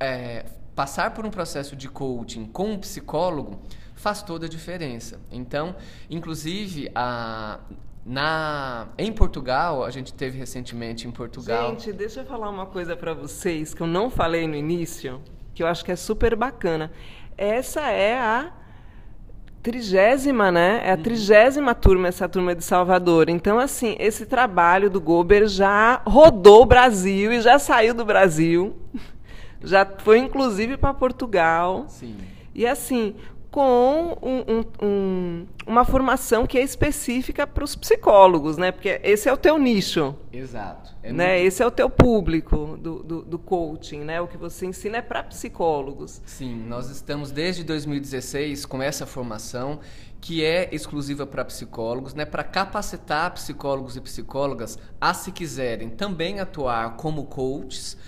é, 0.00 0.44
passar 0.74 1.14
por 1.14 1.24
um 1.24 1.30
processo 1.30 1.76
de 1.76 1.88
coaching 1.88 2.46
com 2.46 2.72
um 2.72 2.78
psicólogo 2.78 3.60
faz 3.94 4.22
toda 4.22 4.46
a 4.46 4.48
diferença. 4.48 5.20
Então, 5.30 5.76
inclusive, 6.10 6.90
a, 6.94 7.60
na, 8.04 8.88
em 8.98 9.12
Portugal, 9.12 9.84
a 9.84 9.90
gente 9.90 10.12
teve 10.12 10.36
recentemente 10.36 11.06
em 11.06 11.10
Portugal. 11.10 11.70
Gente, 11.70 11.92
deixa 11.92 12.20
eu 12.20 12.26
falar 12.26 12.50
uma 12.50 12.66
coisa 12.66 12.96
para 12.96 13.14
vocês 13.14 13.72
que 13.72 13.80
eu 13.80 13.86
não 13.86 14.10
falei 14.10 14.48
no 14.48 14.56
início, 14.56 15.22
que 15.54 15.62
eu 15.62 15.68
acho 15.68 15.84
que 15.84 15.92
é 15.92 15.96
super 15.96 16.34
bacana. 16.34 16.90
Essa 17.36 17.82
é 17.82 18.18
a 18.18 18.52
trigésima, 19.62 20.50
né? 20.50 20.80
É 20.84 20.92
a 20.92 20.96
uhum. 20.96 21.02
trigésima 21.02 21.74
turma, 21.74 22.08
essa 22.08 22.28
turma 22.28 22.54
de 22.54 22.64
Salvador. 22.64 23.28
Então, 23.28 23.58
assim, 23.58 23.94
esse 23.98 24.26
trabalho 24.26 24.90
do 24.90 25.00
Gober 25.00 25.46
já 25.46 26.02
rodou 26.04 26.62
o 26.62 26.66
Brasil 26.66 27.32
e 27.32 27.40
já 27.40 27.58
saiu 27.58 27.94
do 27.94 28.04
Brasil. 28.04 28.76
Já 29.64 29.86
foi, 29.86 30.18
inclusive, 30.18 30.76
para 30.76 30.92
Portugal. 30.92 31.84
Sim. 31.86 32.16
E, 32.52 32.66
assim, 32.66 33.14
com 33.52 34.16
um, 34.22 34.44
um, 34.48 34.64
um, 34.82 35.46
uma 35.66 35.84
formação 35.84 36.46
que 36.46 36.56
é 36.56 36.62
específica 36.62 37.46
para 37.46 37.62
os 37.62 37.76
psicólogos, 37.76 38.56
né? 38.56 38.72
Porque 38.72 38.98
esse 39.04 39.28
é 39.28 39.32
o 39.32 39.36
teu 39.36 39.58
nicho. 39.58 40.16
Exato. 40.32 40.90
É 41.02 41.12
né? 41.12 41.34
Muito... 41.34 41.46
Esse 41.46 41.62
é 41.62 41.66
o 41.66 41.70
teu 41.70 41.90
público 41.90 42.78
do, 42.80 43.02
do, 43.02 43.22
do 43.22 43.38
coaching, 43.38 44.00
né? 44.00 44.22
O 44.22 44.26
que 44.26 44.38
você 44.38 44.64
ensina 44.64 44.96
é 44.96 45.02
para 45.02 45.22
psicólogos. 45.22 46.22
Sim, 46.24 46.64
nós 46.66 46.88
estamos 46.88 47.30
desde 47.30 47.62
2016 47.62 48.64
com 48.64 48.82
essa 48.82 49.04
formação 49.04 49.80
que 50.18 50.42
é 50.42 50.74
exclusiva 50.74 51.26
para 51.26 51.44
psicólogos, 51.44 52.14
né? 52.14 52.24
Para 52.24 52.42
capacitar 52.42 53.34
psicólogos 53.34 53.96
e 53.96 54.00
psicólogas 54.00 54.78
a, 54.98 55.12
se 55.12 55.30
quiserem, 55.30 55.90
também 55.90 56.40
atuar 56.40 56.96
como 56.96 57.26
coaches 57.26 57.98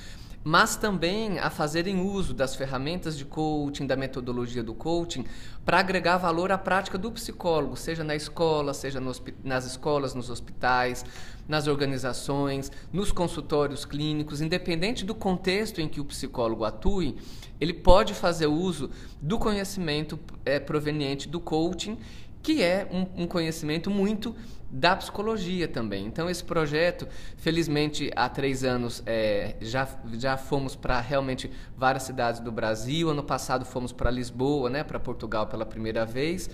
mas 0.45 0.77
também 0.77 1.39
a 1.39 1.49
fazerem 1.49 2.03
uso 2.03 2.35
das 2.35 2.55
ferramentas 2.55 3.17
de 3.17 3.25
coaching, 3.25 3.87
da 3.87 3.97
metodologia 3.97 4.63
do 4.63 4.75
coaching, 4.75 5.25
para 5.65 5.79
agregar 5.79 6.19
valor 6.19 6.53
à 6.53 6.59
prática 6.59 6.99
do 6.99 7.11
psicólogo, 7.11 7.75
seja 7.77 8.05
na 8.05 8.15
escola, 8.15 8.75
seja 8.75 9.01
no, 9.01 9.11
nas 9.43 9.65
escolas, 9.65 10.15
nos 10.15 10.29
hospitais, 10.29 11.03
nas 11.49 11.67
organizações, 11.67 12.71
nos 12.93 13.11
consultórios 13.11 13.87
clínicos, 13.87 14.43
independente 14.43 15.03
do 15.03 15.15
contexto 15.15 15.81
em 15.81 15.89
que 15.89 16.01
o 16.01 16.05
psicólogo 16.05 16.65
atue, 16.65 17.17
ele 17.59 17.73
pode 17.73 18.13
fazer 18.13 18.47
uso 18.47 18.91
do 19.23 19.39
conhecimento 19.39 20.19
é, 20.45 20.61
proveniente 20.61 21.27
do 21.27 21.41
coaching, 21.41 21.97
que 22.45 22.63
é 22.63 22.87
um, 22.93 23.23
um 23.23 23.27
conhecimento 23.27 23.91
muito 23.91 24.37
da 24.71 24.95
psicologia 24.95 25.67
também. 25.67 26.05
Então, 26.05 26.29
esse 26.29 26.45
projeto, 26.45 27.09
felizmente, 27.39 28.11
há 28.15 28.29
três 28.29 28.63
anos 28.63 29.03
é, 29.07 29.57
já, 29.63 29.89
já 30.19 30.37
fomos 30.37 30.77
para 30.77 31.01
realmente 31.01 31.51
várias 31.75 32.03
cidades 32.03 32.41
do 32.41 32.53
Brasil. 32.53 33.09
Ano 33.09 33.23
passado 33.23 33.65
fomos 33.65 33.93
para 33.93 34.11
Lisboa, 34.11 34.69
né, 34.69 34.85
para 34.85 35.01
Portugal 35.01 35.47
pela 35.47 35.65
primeira 35.65 36.05
vez. 36.05 36.51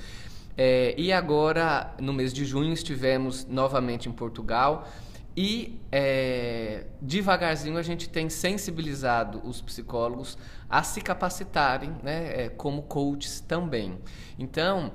É, 0.56 0.94
e 0.96 1.12
agora, 1.12 1.92
no 2.00 2.12
mês 2.12 2.32
de 2.32 2.44
junho, 2.44 2.72
estivemos 2.72 3.44
novamente 3.46 4.08
em 4.08 4.12
Portugal. 4.12 4.88
E 5.36 5.80
é, 5.90 6.84
devagarzinho 7.02 7.78
a 7.78 7.82
gente 7.82 8.08
tem 8.08 8.28
sensibilizado 8.28 9.40
os 9.42 9.60
psicólogos 9.60 10.38
a 10.68 10.84
se 10.84 11.00
capacitarem 11.00 11.96
né, 12.02 12.44
é, 12.44 12.48
como 12.48 12.82
coaches 12.82 13.40
também. 13.40 13.98
Então, 14.38 14.92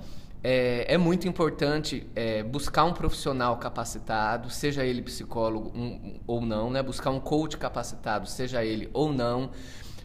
é, 0.48 0.94
é 0.94 0.96
muito 0.96 1.28
importante 1.28 2.06
é, 2.16 2.44
buscar 2.44 2.84
um 2.84 2.94
profissional 2.94 3.58
capacitado, 3.58 4.52
seja 4.52 4.86
ele 4.86 5.02
psicólogo 5.02 5.72
um, 5.76 6.20
ou 6.28 6.40
não, 6.40 6.70
né? 6.70 6.84
buscar 6.84 7.10
um 7.10 7.20
coach 7.20 7.58
capacitado, 7.58 8.30
seja 8.30 8.64
ele 8.64 8.88
ou 8.94 9.12
não, 9.12 9.50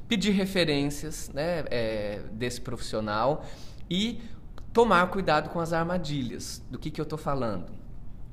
pedir 0.09 0.31
referências 0.31 1.29
né, 1.35 1.65
é, 1.71 2.23
desse 2.33 2.59
profissional 2.59 3.45
e 3.91 4.23
tomar 4.73 5.11
cuidado 5.11 5.51
com 5.51 5.61
as 5.61 5.75
armadilhas. 5.75 6.63
Do 6.71 6.79
que, 6.79 6.91
que 6.91 7.03
eu 7.03 7.05
estou 7.05 7.19
falando? 7.19 7.67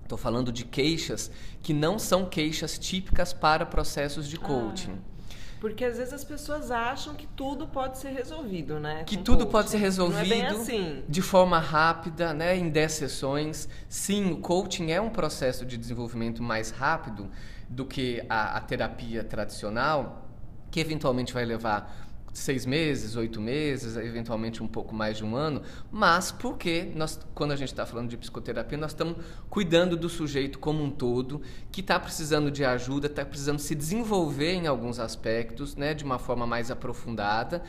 Estou 0.01 0.17
falando 0.17 0.49
de 0.49 0.63
queixas 0.63 1.29
que 1.61 1.73
não 1.73 1.99
são 1.99 2.23
queixas 2.23 2.79
típicas 2.79 3.33
para 3.33 3.65
processos 3.65 4.29
de 4.29 4.37
coaching. 4.37 4.93
Ah. 4.93 5.16
Porque 5.59 5.83
às 5.83 5.97
vezes 5.97 6.13
as 6.13 6.23
pessoas 6.23 6.69
acham 6.69 7.15
que 7.15 7.25
tudo 7.27 7.67
pode 7.67 7.97
ser 7.97 8.09
resolvido, 8.09 8.79
né? 8.79 9.03
Que 9.05 9.17
tudo 9.17 9.39
coaching. 9.39 9.51
pode 9.51 9.69
ser 9.71 9.77
resolvido 9.77 10.33
é 10.33 10.47
assim. 10.47 11.03
de 11.07 11.21
forma 11.21 11.59
rápida, 11.59 12.33
né? 12.33 12.55
Em 12.55 12.69
10 12.69 12.91
sessões. 12.91 13.67
Sim, 13.89 14.31
o 14.31 14.37
coaching 14.37 14.91
é 14.91 15.01
um 15.01 15.09
processo 15.09 15.65
de 15.65 15.77
desenvolvimento 15.77 16.43
mais 16.43 16.69
rápido 16.69 17.29
do 17.67 17.85
que 17.85 18.23
a, 18.29 18.57
a 18.57 18.61
terapia 18.61 19.23
tradicional, 19.23 20.27
que 20.69 20.79
eventualmente 20.79 21.33
vai 21.33 21.43
levar 21.43 22.06
seis 22.37 22.65
meses, 22.65 23.15
oito 23.15 23.41
meses, 23.41 23.97
eventualmente 23.97 24.61
um 24.61 24.67
pouco 24.67 24.93
mais 24.93 25.17
de 25.17 25.25
um 25.25 25.35
ano, 25.35 25.61
mas 25.91 26.31
porque 26.31 26.91
nós, 26.95 27.19
quando 27.33 27.51
a 27.51 27.55
gente 27.55 27.69
está 27.69 27.85
falando 27.85 28.09
de 28.09 28.17
psicoterapia, 28.17 28.77
nós 28.77 28.91
estamos 28.91 29.17
cuidando 29.49 29.97
do 29.97 30.07
sujeito 30.07 30.59
como 30.59 30.83
um 30.83 30.91
todo, 30.91 31.41
que 31.71 31.81
está 31.81 31.99
precisando 31.99 32.51
de 32.51 32.63
ajuda, 32.63 33.07
está 33.07 33.25
precisando 33.25 33.59
se 33.59 33.73
desenvolver 33.73 34.53
em 34.53 34.67
alguns 34.67 34.99
aspectos, 34.99 35.75
né, 35.75 35.95
de 35.95 36.03
uma 36.03 36.19
forma 36.19 36.45
mais 36.45 36.69
aprofundada. 36.69 37.63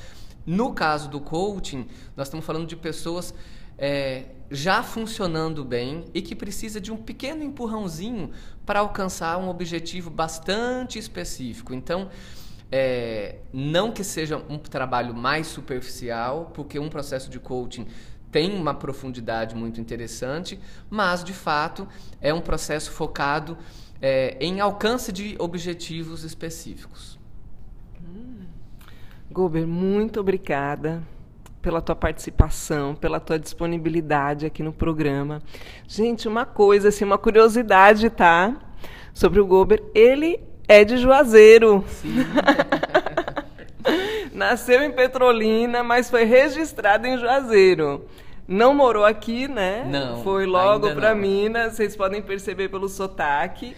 No 0.44 0.75
caso 0.75 1.08
do 1.08 1.18
coaching, 1.18 1.87
nós 2.14 2.28
estamos 2.28 2.44
falando 2.44 2.66
de 2.66 2.76
pessoas 2.76 3.34
é, 3.78 4.26
já 4.50 4.82
funcionando 4.82 5.64
bem 5.64 6.04
e 6.12 6.20
que 6.20 6.34
precisa 6.34 6.78
de 6.78 6.92
um 6.92 6.96
pequeno 6.96 7.42
empurrãozinho 7.42 8.32
para 8.66 8.80
alcançar 8.80 9.38
um 9.38 9.48
objetivo 9.48 10.10
bastante 10.10 10.98
específico. 10.98 11.72
Então, 11.72 12.10
é, 12.70 13.37
não 13.52 13.90
que 13.92 14.04
seja 14.04 14.42
um 14.48 14.58
trabalho 14.58 15.14
mais 15.14 15.46
superficial, 15.46 16.50
porque 16.54 16.78
um 16.78 16.88
processo 16.88 17.30
de 17.30 17.38
coaching 17.38 17.87
tem 18.30 18.54
uma 18.54 18.75
profundidade 18.75 19.54
muito 19.54 19.80
interessante, 19.80 20.60
mas 20.90 21.25
de 21.25 21.32
fato 21.32 21.88
é 22.20 22.32
um 22.32 22.40
processo 22.40 22.90
focado 22.90 23.56
é, 24.00 24.37
em 24.40 24.60
alcance 24.60 25.10
de 25.10 25.34
objetivos 25.38 26.25
específicos. 26.25 27.18
Hum. 28.02 28.46
Gober, 29.30 29.66
muito 29.66 30.20
obrigada 30.20 31.02
pela 31.60 31.80
tua 31.80 31.96
participação, 31.96 32.94
pela 32.94 33.18
tua 33.18 33.38
disponibilidade 33.38 34.46
aqui 34.46 34.62
no 34.62 34.72
programa. 34.72 35.42
Gente, 35.87 36.28
uma 36.28 36.46
coisa, 36.46 36.88
assim, 36.88 37.04
uma 37.04 37.18
curiosidade, 37.18 38.08
tá? 38.10 38.56
Sobre 39.12 39.40
o 39.40 39.46
Gober, 39.46 39.82
ele 39.94 40.48
é 40.68 40.84
de 40.84 40.98
Juazeiro. 40.98 41.84
Sim. 41.88 42.18
Nasceu 44.32 44.82
em 44.82 44.92
Petrolina, 44.92 45.82
mas 45.82 46.08
foi 46.08 46.25
registrado 46.25 47.06
em 47.06 47.18
Juazeiro. 47.18 48.06
Não 48.46 48.72
morou 48.72 49.04
aqui, 49.04 49.48
né? 49.48 49.84
Não. 49.90 50.22
Foi 50.22 50.46
logo 50.46 50.94
para 50.94 51.14
Minas. 51.14 51.75
Vocês 51.75 51.96
podem 51.96 52.22
perceber 52.22 52.68
pelo 52.68 52.88
sotaque. 52.88 53.76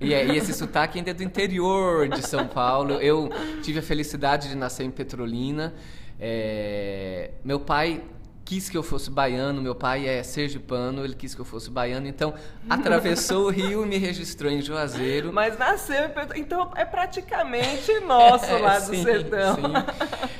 E, 0.00 0.12
é, 0.12 0.26
e, 0.26 0.36
esse 0.36 0.52
sotaque 0.52 0.98
ainda 0.98 1.10
é 1.10 1.14
do 1.14 1.22
interior 1.22 2.08
de 2.08 2.26
São 2.26 2.46
Paulo. 2.46 2.94
Eu 2.94 3.30
tive 3.62 3.78
a 3.78 3.82
felicidade 3.82 4.48
de 4.48 4.56
nascer 4.56 4.84
em 4.84 4.90
Petrolina. 4.90 5.72
É, 6.20 7.30
meu 7.44 7.58
pai 7.58 8.02
quis 8.44 8.68
que 8.68 8.76
eu 8.76 8.82
fosse 8.82 9.10
baiano, 9.10 9.62
meu 9.62 9.74
pai 9.74 10.06
é 10.06 10.22
sergipano, 10.22 11.04
ele 11.04 11.14
quis 11.14 11.34
que 11.34 11.40
eu 11.40 11.44
fosse 11.44 11.70
baiano, 11.70 12.06
então 12.06 12.34
atravessou 12.68 13.46
o 13.46 13.50
rio 13.50 13.84
e 13.84 13.88
me 13.88 13.96
registrou 13.96 14.52
em 14.52 14.60
Juazeiro. 14.60 15.32
Mas 15.32 15.58
nasceu 15.58 16.04
em 16.04 16.08
Petrolina, 16.08 16.38
então 16.38 16.70
é 16.76 16.84
praticamente 16.84 18.00
nosso 18.00 18.52
lá 18.58 18.78
do 18.78 18.94
sim, 18.94 19.02
sertão. 19.02 19.56
Sim. 19.56 19.62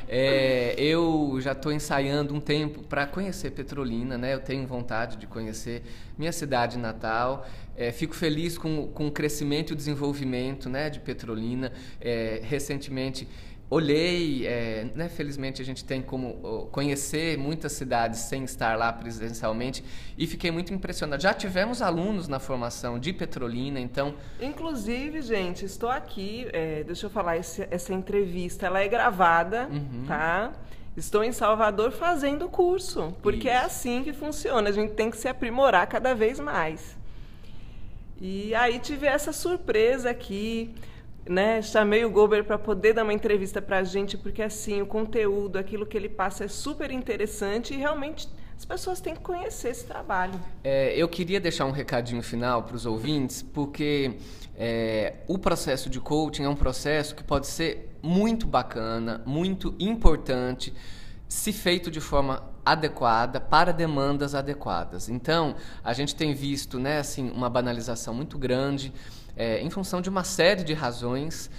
É, 0.06 0.75
eu 0.78 1.38
já 1.40 1.52
estou 1.52 1.73
ensaiando 1.73 2.34
um 2.34 2.40
tempo 2.40 2.82
para 2.82 3.06
conhecer 3.06 3.50
Petrolina, 3.50 4.18
né? 4.18 4.34
Eu 4.34 4.40
tenho 4.40 4.66
vontade 4.66 5.16
de 5.16 5.26
conhecer 5.26 5.82
minha 6.18 6.32
cidade 6.32 6.78
natal. 6.78 7.46
É, 7.76 7.90
fico 7.90 8.14
feliz 8.14 8.56
com, 8.56 8.87
com 8.88 9.08
o 9.08 9.11
crescimento 9.11 9.70
e 9.70 9.73
o 9.73 9.76
desenvolvimento 9.76 10.68
né, 10.68 10.88
de 10.88 11.00
Petrolina. 11.00 11.73
É, 12.00 12.40
recentemente 12.44 13.26
olhei, 13.71 14.47
é, 14.47 14.87
né, 14.94 15.09
felizmente 15.09 15.61
a 15.61 15.64
gente 15.64 15.85
tem 15.85 16.02
como 16.02 16.68
conhecer 16.71 17.37
muitas 17.38 17.73
cidades 17.73 18.21
sem 18.21 18.44
estar 18.44 18.76
lá 18.76 18.92
presencialmente 18.92 19.83
e 20.16 20.26
fiquei 20.26 20.50
muito 20.50 20.73
impressionado. 20.73 21.23
Já 21.23 21.33
tivemos 21.33 21.83
alunos 21.83 22.28
na 22.28 22.38
formação 22.38 22.99
de 22.99 23.12
Petrolina, 23.12 23.80
então... 23.80 24.14
Inclusive, 24.40 25.23
gente, 25.23 25.64
estou 25.64 25.88
aqui, 25.88 26.47
é, 26.52 26.85
deixa 26.85 27.06
eu 27.06 27.11
falar, 27.11 27.37
esse, 27.37 27.66
essa 27.71 27.92
entrevista, 27.92 28.66
ela 28.66 28.80
é 28.80 28.88
gravada, 28.88 29.68
uhum. 29.71 30.04
tá? 30.06 30.52
Estou 30.97 31.25
em 31.25 31.33
Salvador 31.33 31.90
fazendo 31.90 32.44
o 32.47 32.49
curso, 32.49 33.16
porque 33.21 33.49
é 33.49 33.54
Isso. 33.54 33.62
é 33.62 33.66
assim 33.66 34.04
que 34.04 34.12
funciona, 34.12 34.68
a 34.68 34.73
gente 34.73 34.92
tem 34.92 35.11
que 35.11 35.16
se 35.16 35.26
aprimorar 35.26 35.87
cada 35.88 36.14
vez 36.14 36.38
mais. 36.38 36.97
E 38.21 38.54
aí 38.54 38.78
tive 38.78 39.06
essa 39.06 39.33
surpresa 39.33 40.11
aqui, 40.11 40.73
né, 41.26 41.62
chamei 41.62 42.04
o 42.04 42.11
Gober 42.11 42.45
para 42.45 42.59
poder 42.59 42.93
dar 42.93 43.02
uma 43.02 43.12
entrevista 43.12 43.62
para 43.62 43.78
a 43.78 43.85
gente, 43.85 44.16
porque 44.16 44.43
assim, 44.43 44.83
o 44.83 44.87
conteúdo, 44.87 45.57
aquilo 45.57 45.87
que 45.87 45.97
ele 45.97 46.09
passa 46.09 46.45
é 46.45 46.49
super 46.49 46.90
interessante 46.90 47.75
e 47.75 47.76
realmente 47.76 48.28
as 48.57 48.64
pessoas 48.64 49.00
têm 49.00 49.14
que 49.14 49.21
conhecer 49.21 49.71
esse 49.71 49.85
trabalho. 49.85 50.38
É, 50.62 50.95
eu 50.97 51.09
queria 51.09 51.40
deixar 51.40 51.64
um 51.64 51.71
recadinho 51.71 52.23
final 52.23 52.62
para 52.62 52.76
os 52.76 52.87
ouvintes, 52.87 53.43
porque 53.43 54.16
é, 54.57 55.14
o 55.26 55.38
processo 55.38 55.90
de 55.90 55.99
coaching 55.99 56.45
é 56.45 56.49
um 56.49 56.54
processo 56.54 57.14
que 57.14 57.25
pode 57.25 57.47
ser 57.47 57.97
muito 58.02 58.47
bacana, 58.47 59.23
muito 59.26 59.75
importante, 59.78 60.73
se 61.26 61.52
feito 61.52 61.90
de 61.90 62.00
forma 62.00 62.45
adequada 62.64 63.40
para 63.40 63.73
demandas 63.73 64.35
adequadas. 64.35 65.09
Então, 65.09 65.57
a 65.83 65.93
gente 65.93 66.14
tem 66.14 66.33
visto, 66.33 66.78
né, 66.78 66.99
assim, 66.99 67.31
uma 67.31 67.50
banalização 67.50 68.14
muito 68.14 68.38
grande 68.38 68.93
é, 69.37 69.61
em 69.61 69.71
função 69.71 70.00
de 70.00 70.09
uma 70.09 70.25
série 70.25 70.62
de 70.64 70.73
razões, 70.73 71.50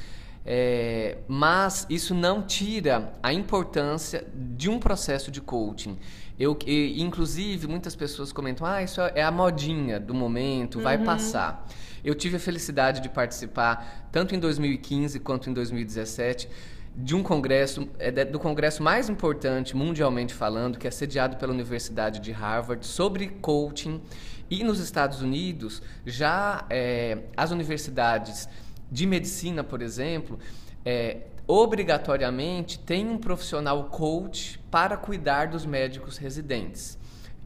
é, 0.46 1.18
mas 1.28 1.88
isso 1.90 2.14
não 2.14 2.44
tira 2.44 3.14
a 3.24 3.34
importância 3.34 4.26
de 4.34 4.70
um 4.70 4.80
processo 4.80 5.32
de 5.32 5.42
coaching. 5.42 5.98
Eu, 6.38 6.58
e, 6.68 7.02
inclusive, 7.02 7.68
muitas 7.68 7.96
pessoas 7.96 8.32
comentam: 8.32 8.68
ah, 8.68 8.84
isso 8.84 9.02
é 9.02 9.24
a 9.24 9.32
modinha 9.32 10.00
do 10.00 10.14
momento, 10.14 10.80
vai 10.80 10.98
uhum. 10.98 11.06
passar. 11.06 11.68
Eu 12.04 12.14
tive 12.14 12.36
a 12.36 12.40
felicidade 12.40 13.02
de 13.02 13.10
participar, 13.10 14.08
tanto 14.12 14.36
em 14.36 14.40
2015 14.40 15.20
quanto 15.22 15.50
em 15.50 15.54
2017, 15.54 16.48
de 16.96 17.16
um 17.16 17.24
congresso, 17.24 17.90
é, 17.98 18.12
do 18.24 18.40
congresso 18.40 18.84
mais 18.84 19.10
importante 19.10 19.76
mundialmente 19.76 20.34
falando, 20.34 20.78
que 20.78 20.88
é 20.88 20.92
sediado 20.92 21.38
pela 21.38 21.52
Universidade 21.52 22.20
de 22.20 22.32
Harvard, 22.32 22.86
sobre 22.86 23.28
coaching. 23.42 24.00
E 24.50 24.64
nos 24.64 24.80
Estados 24.80 25.22
Unidos, 25.22 25.82
já 26.06 26.66
é, 26.70 27.20
as 27.36 27.52
universidades 27.52 28.48
de 28.92 29.06
medicina, 29.08 29.64
por 29.64 29.82
exemplo, 29.82 30.40
é, 30.84 31.22
obrigatoriamente 31.48 32.80
tem 32.80 33.08
um 33.08 33.18
profissional 33.18 33.86
coach 33.86 34.60
para 34.70 34.98
cuidar 34.98 35.48
dos 35.48 35.66
médicos 35.66 36.18
residentes. 36.18 36.98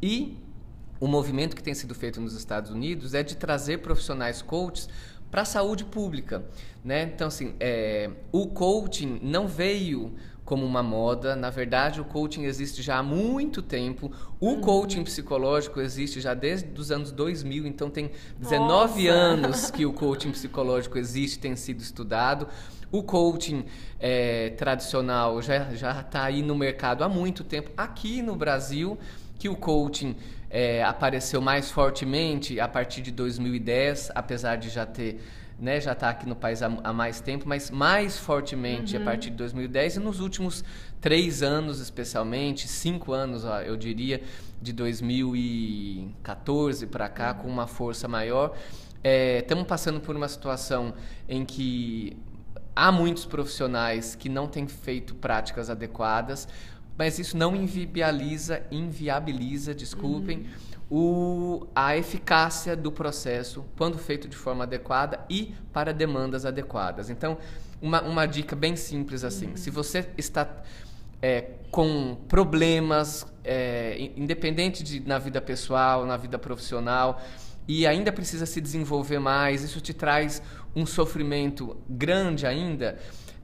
E 0.02 0.38
o 1.00 1.08
movimento 1.08 1.56
que 1.56 1.64
tem 1.64 1.74
sido 1.74 1.96
feito 1.96 2.20
nos 2.20 2.34
Estados 2.34 2.72
Unidos 2.72 3.14
é 3.14 3.24
de 3.24 3.38
trazer 3.38 3.80
profissionais 3.80 4.42
coaches 4.42 4.90
para 5.32 5.42
a 5.44 5.46
saúde 5.46 5.86
pública. 5.86 6.44
Né? 6.84 7.04
Então, 7.04 7.28
assim, 7.28 7.54
é, 7.60 8.10
o 8.32 8.48
coaching 8.48 9.20
não 9.22 9.48
veio 9.48 10.14
como 10.50 10.66
uma 10.66 10.82
moda. 10.82 11.36
Na 11.36 11.52
verdade, 11.52 12.02
o 12.02 12.06
coaching 12.06 12.46
existe 12.46 12.82
já 12.82 12.98
há 12.98 13.04
muito 13.04 13.62
tempo. 13.62 14.12
O 14.40 14.48
uhum. 14.48 14.62
coaching 14.62 15.04
psicológico 15.04 15.80
existe 15.80 16.20
já 16.20 16.34
desde 16.34 16.68
os 16.82 16.90
anos 16.90 17.12
2000, 17.12 17.68
então 17.68 17.88
tem 17.88 18.10
19 18.40 19.04
Nossa. 19.04 19.16
anos 19.16 19.70
que 19.70 19.86
o 19.86 19.94
coaching 19.94 20.32
psicológico 20.32 20.98
existe, 20.98 21.38
tem 21.38 21.56
sido 21.56 21.82
estudado. 21.82 22.48
O 22.92 23.04
coaching 23.04 23.64
é, 24.00 24.50
tradicional 24.58 25.40
já 25.44 25.70
está 26.02 26.24
aí 26.24 26.42
no 26.42 26.56
mercado 26.56 27.04
há 27.04 27.10
muito 27.10 27.44
tempo. 27.44 27.70
Aqui 27.78 28.24
no 28.24 28.36
Brasil, 28.36 28.98
que 29.38 29.48
o 29.48 29.56
coaching 29.56 30.16
é, 30.50 30.84
apareceu 30.84 31.42
mais 31.42 31.70
fortemente 31.70 32.60
a 32.60 32.68
partir 32.68 33.02
de 33.02 33.12
2010, 33.12 34.12
apesar 34.16 34.56
de 34.56 34.70
já 34.70 34.86
ter 34.86 35.22
né, 35.60 35.82
já 35.82 35.92
está 35.92 36.10
aqui 36.10 36.26
no 36.26 36.38
país 36.38 36.64
há, 36.64 36.72
há, 36.84 36.94
mais 36.94 37.20
tempo, 37.20 37.44
mas 37.48 37.70
mais 37.70 38.18
fortemente 38.18 38.96
uhum. 38.96 39.02
a 39.02 39.06
partir 39.06 39.30
de 39.30 39.36
2010 39.36 39.98
e 39.98 40.00
nos 40.00 40.22
últimos 40.22 40.64
três 41.02 41.44
anos, 41.44 41.82
especialmente, 41.82 42.66
cinco 42.68 43.12
anos, 43.12 43.44
ó, 43.44 43.60
eu 43.60 43.76
diria, 43.76 44.22
de 44.62 44.72
2014 44.72 46.88
para 46.88 47.10
cá, 47.10 47.32
uhum. 47.32 47.40
com 47.40 47.50
uma 47.50 47.68
força 47.68 48.08
maior. 48.08 48.56
Estamos 49.04 49.66
é, 49.66 49.68
passando 49.68 50.00
por 50.00 50.16
uma 50.16 50.30
situação 50.30 50.94
em 51.28 51.44
que 51.46 52.18
há 52.76 52.92
muitos 52.92 53.26
profissionais 53.26 54.14
que 54.16 54.30
não 54.30 54.48
têm 54.48 54.68
feito 54.68 55.16
práticas 55.16 55.70
adequadas, 55.70 56.48
mas 57.00 57.18
isso 57.18 57.36
não 57.36 57.56
inviabiliza, 57.56 58.62
inviabiliza, 58.70 59.74
desculpem, 59.74 60.40
uhum 60.40 60.70
o, 60.90 61.68
a 61.76 61.96
eficácia 61.96 62.76
do 62.76 62.92
processo 62.92 63.64
quando 63.78 63.98
feito 63.98 64.28
de 64.28 64.36
forma 64.36 64.64
adequada 64.64 65.24
e 65.30 65.54
para 65.72 65.94
demandas 65.94 66.46
adequadas. 66.46 67.10
Então, 67.10 67.38
uma, 67.82 68.02
uma 68.02 68.26
dica 68.26 68.56
bem 68.56 68.76
simples 68.76 69.24
assim: 69.24 69.50
uhum. 69.50 69.58
se 69.58 69.70
você 69.70 70.10
está 70.18 70.50
é, 71.22 71.52
com 71.70 72.18
problemas, 72.28 73.26
é, 73.44 74.12
independente 74.18 74.84
de 74.84 75.00
na 75.02 75.20
vida 75.20 75.40
pessoal, 75.40 76.06
na 76.06 76.18
vida 76.18 76.40
profissional, 76.40 77.22
e 77.68 77.86
ainda 77.86 78.12
precisa 78.12 78.48
se 78.48 78.60
desenvolver 78.60 79.20
mais, 79.20 79.64
isso 79.64 79.80
te 79.80 79.94
traz 79.94 80.42
um 80.76 80.88
sofrimento 80.88 81.78
grande 81.88 82.48
ainda 82.48 82.98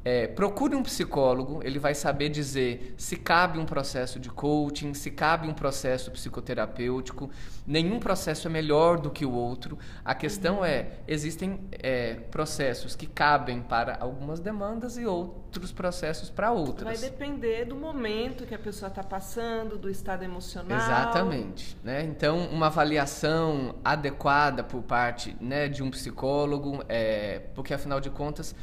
é, 0.06 0.28
procure 0.28 0.76
um 0.76 0.84
psicólogo, 0.84 1.62
ele 1.64 1.80
vai 1.80 1.96
saber 1.96 2.30
dizer 2.30 2.94
se 2.96 3.18
cabe 3.18 3.58
um 3.58 3.66
processo 3.66 4.20
de 4.20 4.30
coaching, 4.30 4.94
se 4.94 5.10
cabe 5.10 5.48
um 5.48 5.54
processo 5.54 6.12
psicoterapêutico. 6.12 7.32
Nenhum 7.66 8.00
processo 8.00 8.48
é 8.48 8.52
melhor 8.52 9.00
do 9.00 9.10
que 9.10 9.26
o 9.26 9.32
outro. 9.32 9.80
A 10.06 10.14
questão 10.14 10.58
uhum. 10.58 10.66
é: 10.66 11.00
existem 11.08 11.60
é, 11.72 12.14
processos 12.30 12.96
que 12.96 13.08
cabem 13.08 13.64
para 13.64 13.98
algumas 14.00 14.40
demandas 14.40 14.96
e 14.96 15.08
outros 15.08 15.72
processos 15.72 16.30
para 16.30 16.52
outras. 16.52 17.00
Vai 17.00 17.10
depender 17.10 17.66
do 17.66 17.76
momento 17.76 18.46
que 18.46 18.54
a 18.54 18.60
pessoa 18.60 18.90
está 18.90 19.04
passando, 19.04 19.76
do 19.76 19.90
estado 19.90 20.24
emocional. 20.24 20.78
Exatamente. 20.78 21.76
Né? 21.84 22.04
Então, 22.04 22.48
uma 22.50 22.68
avaliação 22.68 23.74
adequada 23.84 24.64
por 24.64 24.84
parte 24.84 25.36
né, 25.42 25.68
de 25.68 25.82
um 25.82 25.90
psicólogo, 25.90 26.84
é, 26.88 27.40
porque 27.56 27.74
afinal 27.74 28.00
de 28.00 28.12
contas 28.12 28.54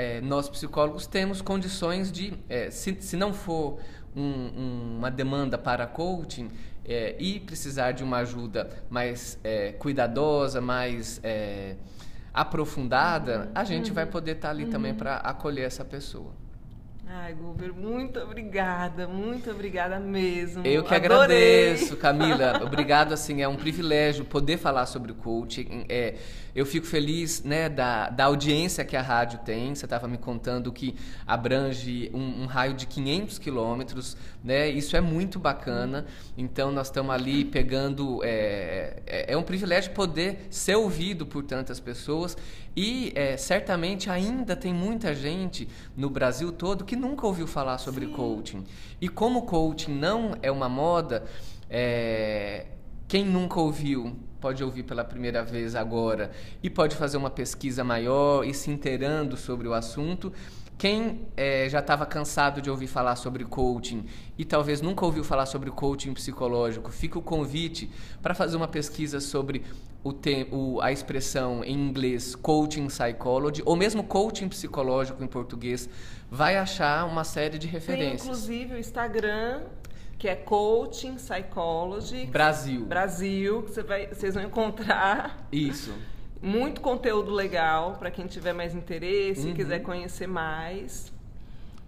é, 0.00 0.18
nós 0.22 0.48
psicólogos 0.48 1.06
temos 1.06 1.42
condições 1.42 2.10
de, 2.10 2.32
é, 2.48 2.70
se, 2.70 2.96
se 3.00 3.18
não 3.18 3.34
for 3.34 3.78
um, 4.16 4.22
um, 4.22 4.96
uma 4.96 5.10
demanda 5.10 5.58
para 5.58 5.86
coaching 5.86 6.50
é, 6.86 7.16
e 7.18 7.38
precisar 7.38 7.92
de 7.92 8.02
uma 8.02 8.16
ajuda 8.18 8.70
mais 8.88 9.38
é, 9.44 9.72
cuidadosa, 9.72 10.58
mais 10.58 11.20
é, 11.22 11.76
aprofundada, 12.32 13.50
a 13.54 13.62
gente 13.62 13.90
uhum. 13.90 13.94
vai 13.94 14.06
poder 14.06 14.36
estar 14.36 14.50
ali 14.50 14.64
uhum. 14.64 14.70
também 14.70 14.94
para 14.94 15.16
acolher 15.16 15.66
essa 15.66 15.84
pessoa. 15.84 16.32
Ai, 17.12 17.34
Guber, 17.34 17.74
muito 17.74 18.20
obrigada, 18.20 19.08
muito 19.08 19.50
obrigada 19.50 19.98
mesmo. 19.98 20.64
Eu 20.64 20.84
que 20.84 20.94
Adorei. 20.94 21.16
agradeço, 21.16 21.96
Camila. 21.96 22.62
Obrigado, 22.62 23.12
assim, 23.12 23.42
é 23.42 23.48
um 23.48 23.56
privilégio 23.56 24.24
poder 24.24 24.58
falar 24.58 24.86
sobre 24.86 25.10
o 25.10 25.14
coaching. 25.16 25.84
É, 25.88 26.14
eu 26.54 26.66
fico 26.66 26.86
feliz 26.86 27.42
né, 27.42 27.68
da, 27.68 28.10
da 28.10 28.24
audiência 28.24 28.84
que 28.84 28.96
a 28.96 29.02
rádio 29.02 29.38
tem. 29.44 29.74
Você 29.74 29.86
estava 29.86 30.08
me 30.08 30.18
contando 30.18 30.72
que 30.72 30.94
abrange 31.26 32.10
um, 32.12 32.42
um 32.42 32.46
raio 32.46 32.74
de 32.74 32.86
500 32.86 33.38
quilômetros. 33.38 34.16
Né? 34.42 34.68
Isso 34.68 34.96
é 34.96 35.00
muito 35.00 35.38
bacana. 35.38 36.06
Então, 36.36 36.72
nós 36.72 36.88
estamos 36.88 37.14
ali 37.14 37.44
pegando. 37.44 38.20
É, 38.24 39.02
é, 39.06 39.32
é, 39.32 39.36
um 39.36 39.42
privilégio 39.42 39.92
poder 39.92 40.46
ser 40.50 40.76
ouvido 40.76 41.24
por 41.26 41.44
tantas 41.44 41.78
pessoas. 41.78 42.36
E 42.76 43.12
é, 43.14 43.36
certamente 43.36 44.08
ainda 44.08 44.54
tem 44.54 44.72
muita 44.72 45.14
gente 45.14 45.68
no 45.96 46.08
Brasil 46.08 46.52
todo 46.52 46.84
que 46.84 46.96
nunca 46.96 47.26
ouviu 47.26 47.46
falar 47.46 47.78
sobre 47.78 48.06
Sim. 48.06 48.12
coaching. 48.12 48.64
E 49.00 49.08
como 49.08 49.42
coaching 49.42 49.92
não 49.92 50.36
é 50.42 50.50
uma 50.50 50.68
moda, 50.68 51.24
é, 51.68 52.66
quem 53.08 53.24
nunca 53.24 53.58
ouviu 53.60 54.16
pode 54.40 54.64
ouvir 54.64 54.82
pela 54.82 55.04
primeira 55.04 55.44
vez 55.44 55.74
agora 55.76 56.30
e 56.62 56.70
pode 56.70 56.96
fazer 56.96 57.16
uma 57.16 57.30
pesquisa 57.30 57.84
maior 57.84 58.44
e 58.44 58.54
se 58.54 58.70
inteirando 58.70 59.36
sobre 59.36 59.68
o 59.68 59.74
assunto. 59.74 60.32
Quem 60.78 61.28
é, 61.36 61.68
já 61.68 61.80
estava 61.80 62.06
cansado 62.06 62.62
de 62.62 62.70
ouvir 62.70 62.86
falar 62.86 63.14
sobre 63.14 63.44
coaching 63.44 64.06
e 64.38 64.46
talvez 64.46 64.80
nunca 64.80 65.04
ouviu 65.04 65.22
falar 65.22 65.44
sobre 65.44 65.70
coaching 65.70 66.14
psicológico, 66.14 66.90
fica 66.90 67.18
o 67.18 67.22
convite 67.22 67.90
para 68.22 68.34
fazer 68.34 68.56
uma 68.56 68.66
pesquisa 68.66 69.20
sobre 69.20 69.62
o, 70.02 70.10
te, 70.10 70.48
o 70.50 70.80
a 70.80 70.90
expressão 70.90 71.62
em 71.62 71.74
inglês 71.74 72.34
coaching 72.34 72.86
psychology 72.86 73.62
ou 73.66 73.76
mesmo 73.76 74.02
coaching 74.02 74.48
psicológico 74.48 75.22
em 75.22 75.26
português, 75.26 75.86
vai 76.30 76.56
achar 76.56 77.04
uma 77.06 77.24
série 77.24 77.58
de 77.58 77.66
referências. 77.66 78.22
Tem 78.22 78.30
inclusive 78.30 78.74
o 78.74 78.78
Instagram 78.78 79.64
que 80.20 80.28
é 80.28 80.36
Coaching 80.36 81.14
Psychology 81.14 82.26
Brasil. 82.26 82.84
Brasil, 82.84 83.62
que 83.62 83.70
você 83.70 83.82
vai, 83.82 84.06
vocês 84.06 84.34
vão 84.34 84.44
encontrar. 84.44 85.48
Isso. 85.50 85.94
Muito 86.42 86.82
conteúdo 86.82 87.32
legal 87.32 87.96
para 87.98 88.10
quem 88.10 88.26
tiver 88.26 88.52
mais 88.52 88.74
interesse, 88.74 89.48
uhum. 89.48 89.54
quiser 89.54 89.78
conhecer 89.78 90.26
mais. 90.26 91.10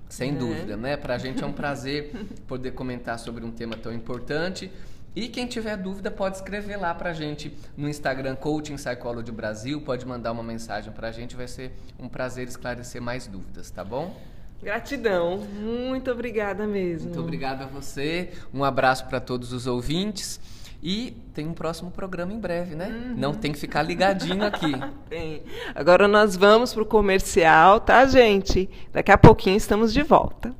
Sem 0.09 0.33
né? 0.33 0.39
dúvida, 0.39 0.77
né? 0.79 0.97
Para 0.97 1.17
a 1.17 1.19
gente 1.19 1.45
é 1.45 1.47
um 1.47 1.53
prazer 1.53 2.11
poder 2.49 2.71
comentar 2.71 3.19
sobre 3.19 3.45
um 3.45 3.51
tema 3.51 3.77
tão 3.77 3.93
importante. 3.93 4.73
E 5.15 5.29
quem 5.29 5.47
tiver 5.47 5.77
dúvida 5.77 6.11
pode 6.11 6.37
escrever 6.37 6.79
lá 6.79 6.95
para 6.95 7.11
a 7.11 7.13
gente 7.13 7.55
no 7.77 7.87
Instagram 7.87 8.35
Coaching 8.35 8.77
Psychology 8.77 9.31
Brasil, 9.31 9.83
pode 9.83 10.07
mandar 10.07 10.33
uma 10.33 10.43
mensagem 10.43 10.91
para 10.91 11.09
a 11.09 11.13
gente, 11.13 11.37
vai 11.37 11.49
ser 11.49 11.71
um 11.99 12.09
prazer 12.09 12.49
esclarecer 12.49 13.03
mais 13.03 13.27
dúvidas, 13.27 13.71
tá 13.71 13.85
bom? 13.85 14.19
Gratidão, 14.63 15.39
muito 15.39 16.11
obrigada 16.11 16.67
mesmo. 16.67 17.09
Muito 17.09 17.21
obrigada 17.21 17.65
a 17.65 17.67
você, 17.67 18.31
um 18.55 18.63
abraço 18.63 19.07
para 19.07 19.21
todos 19.21 19.53
os 19.53 19.67
ouvintes. 19.67 20.41
E 20.85 21.17
tem 21.33 21.47
um 21.47 21.53
próximo 21.53 21.93
programa 21.93 22.33
em 22.33 22.41
breve, 22.41 22.75
né? 22.75 22.89
Uhum. 22.89 23.15
Não 23.17 23.35
tem 23.35 23.53
que 23.53 23.59
ficar 23.59 23.83
ligadinho 23.83 24.45
aqui. 24.45 24.73
tem. 25.09 25.43
Agora 25.75 26.09
nós 26.09 26.35
vamos 26.35 26.75
pro 26.75 26.85
comercial, 26.85 27.79
tá, 27.79 28.05
gente? 28.05 28.69
Daqui 28.93 29.13
a 29.13 29.19
pouquinho 29.19 29.57
estamos 29.57 29.93
de 29.93 30.03
volta. 30.03 30.53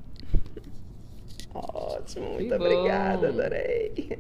Ótimo, 1.53 2.35
muito 2.35 2.55
obrigada, 2.55 3.29
adorei. 3.29 4.17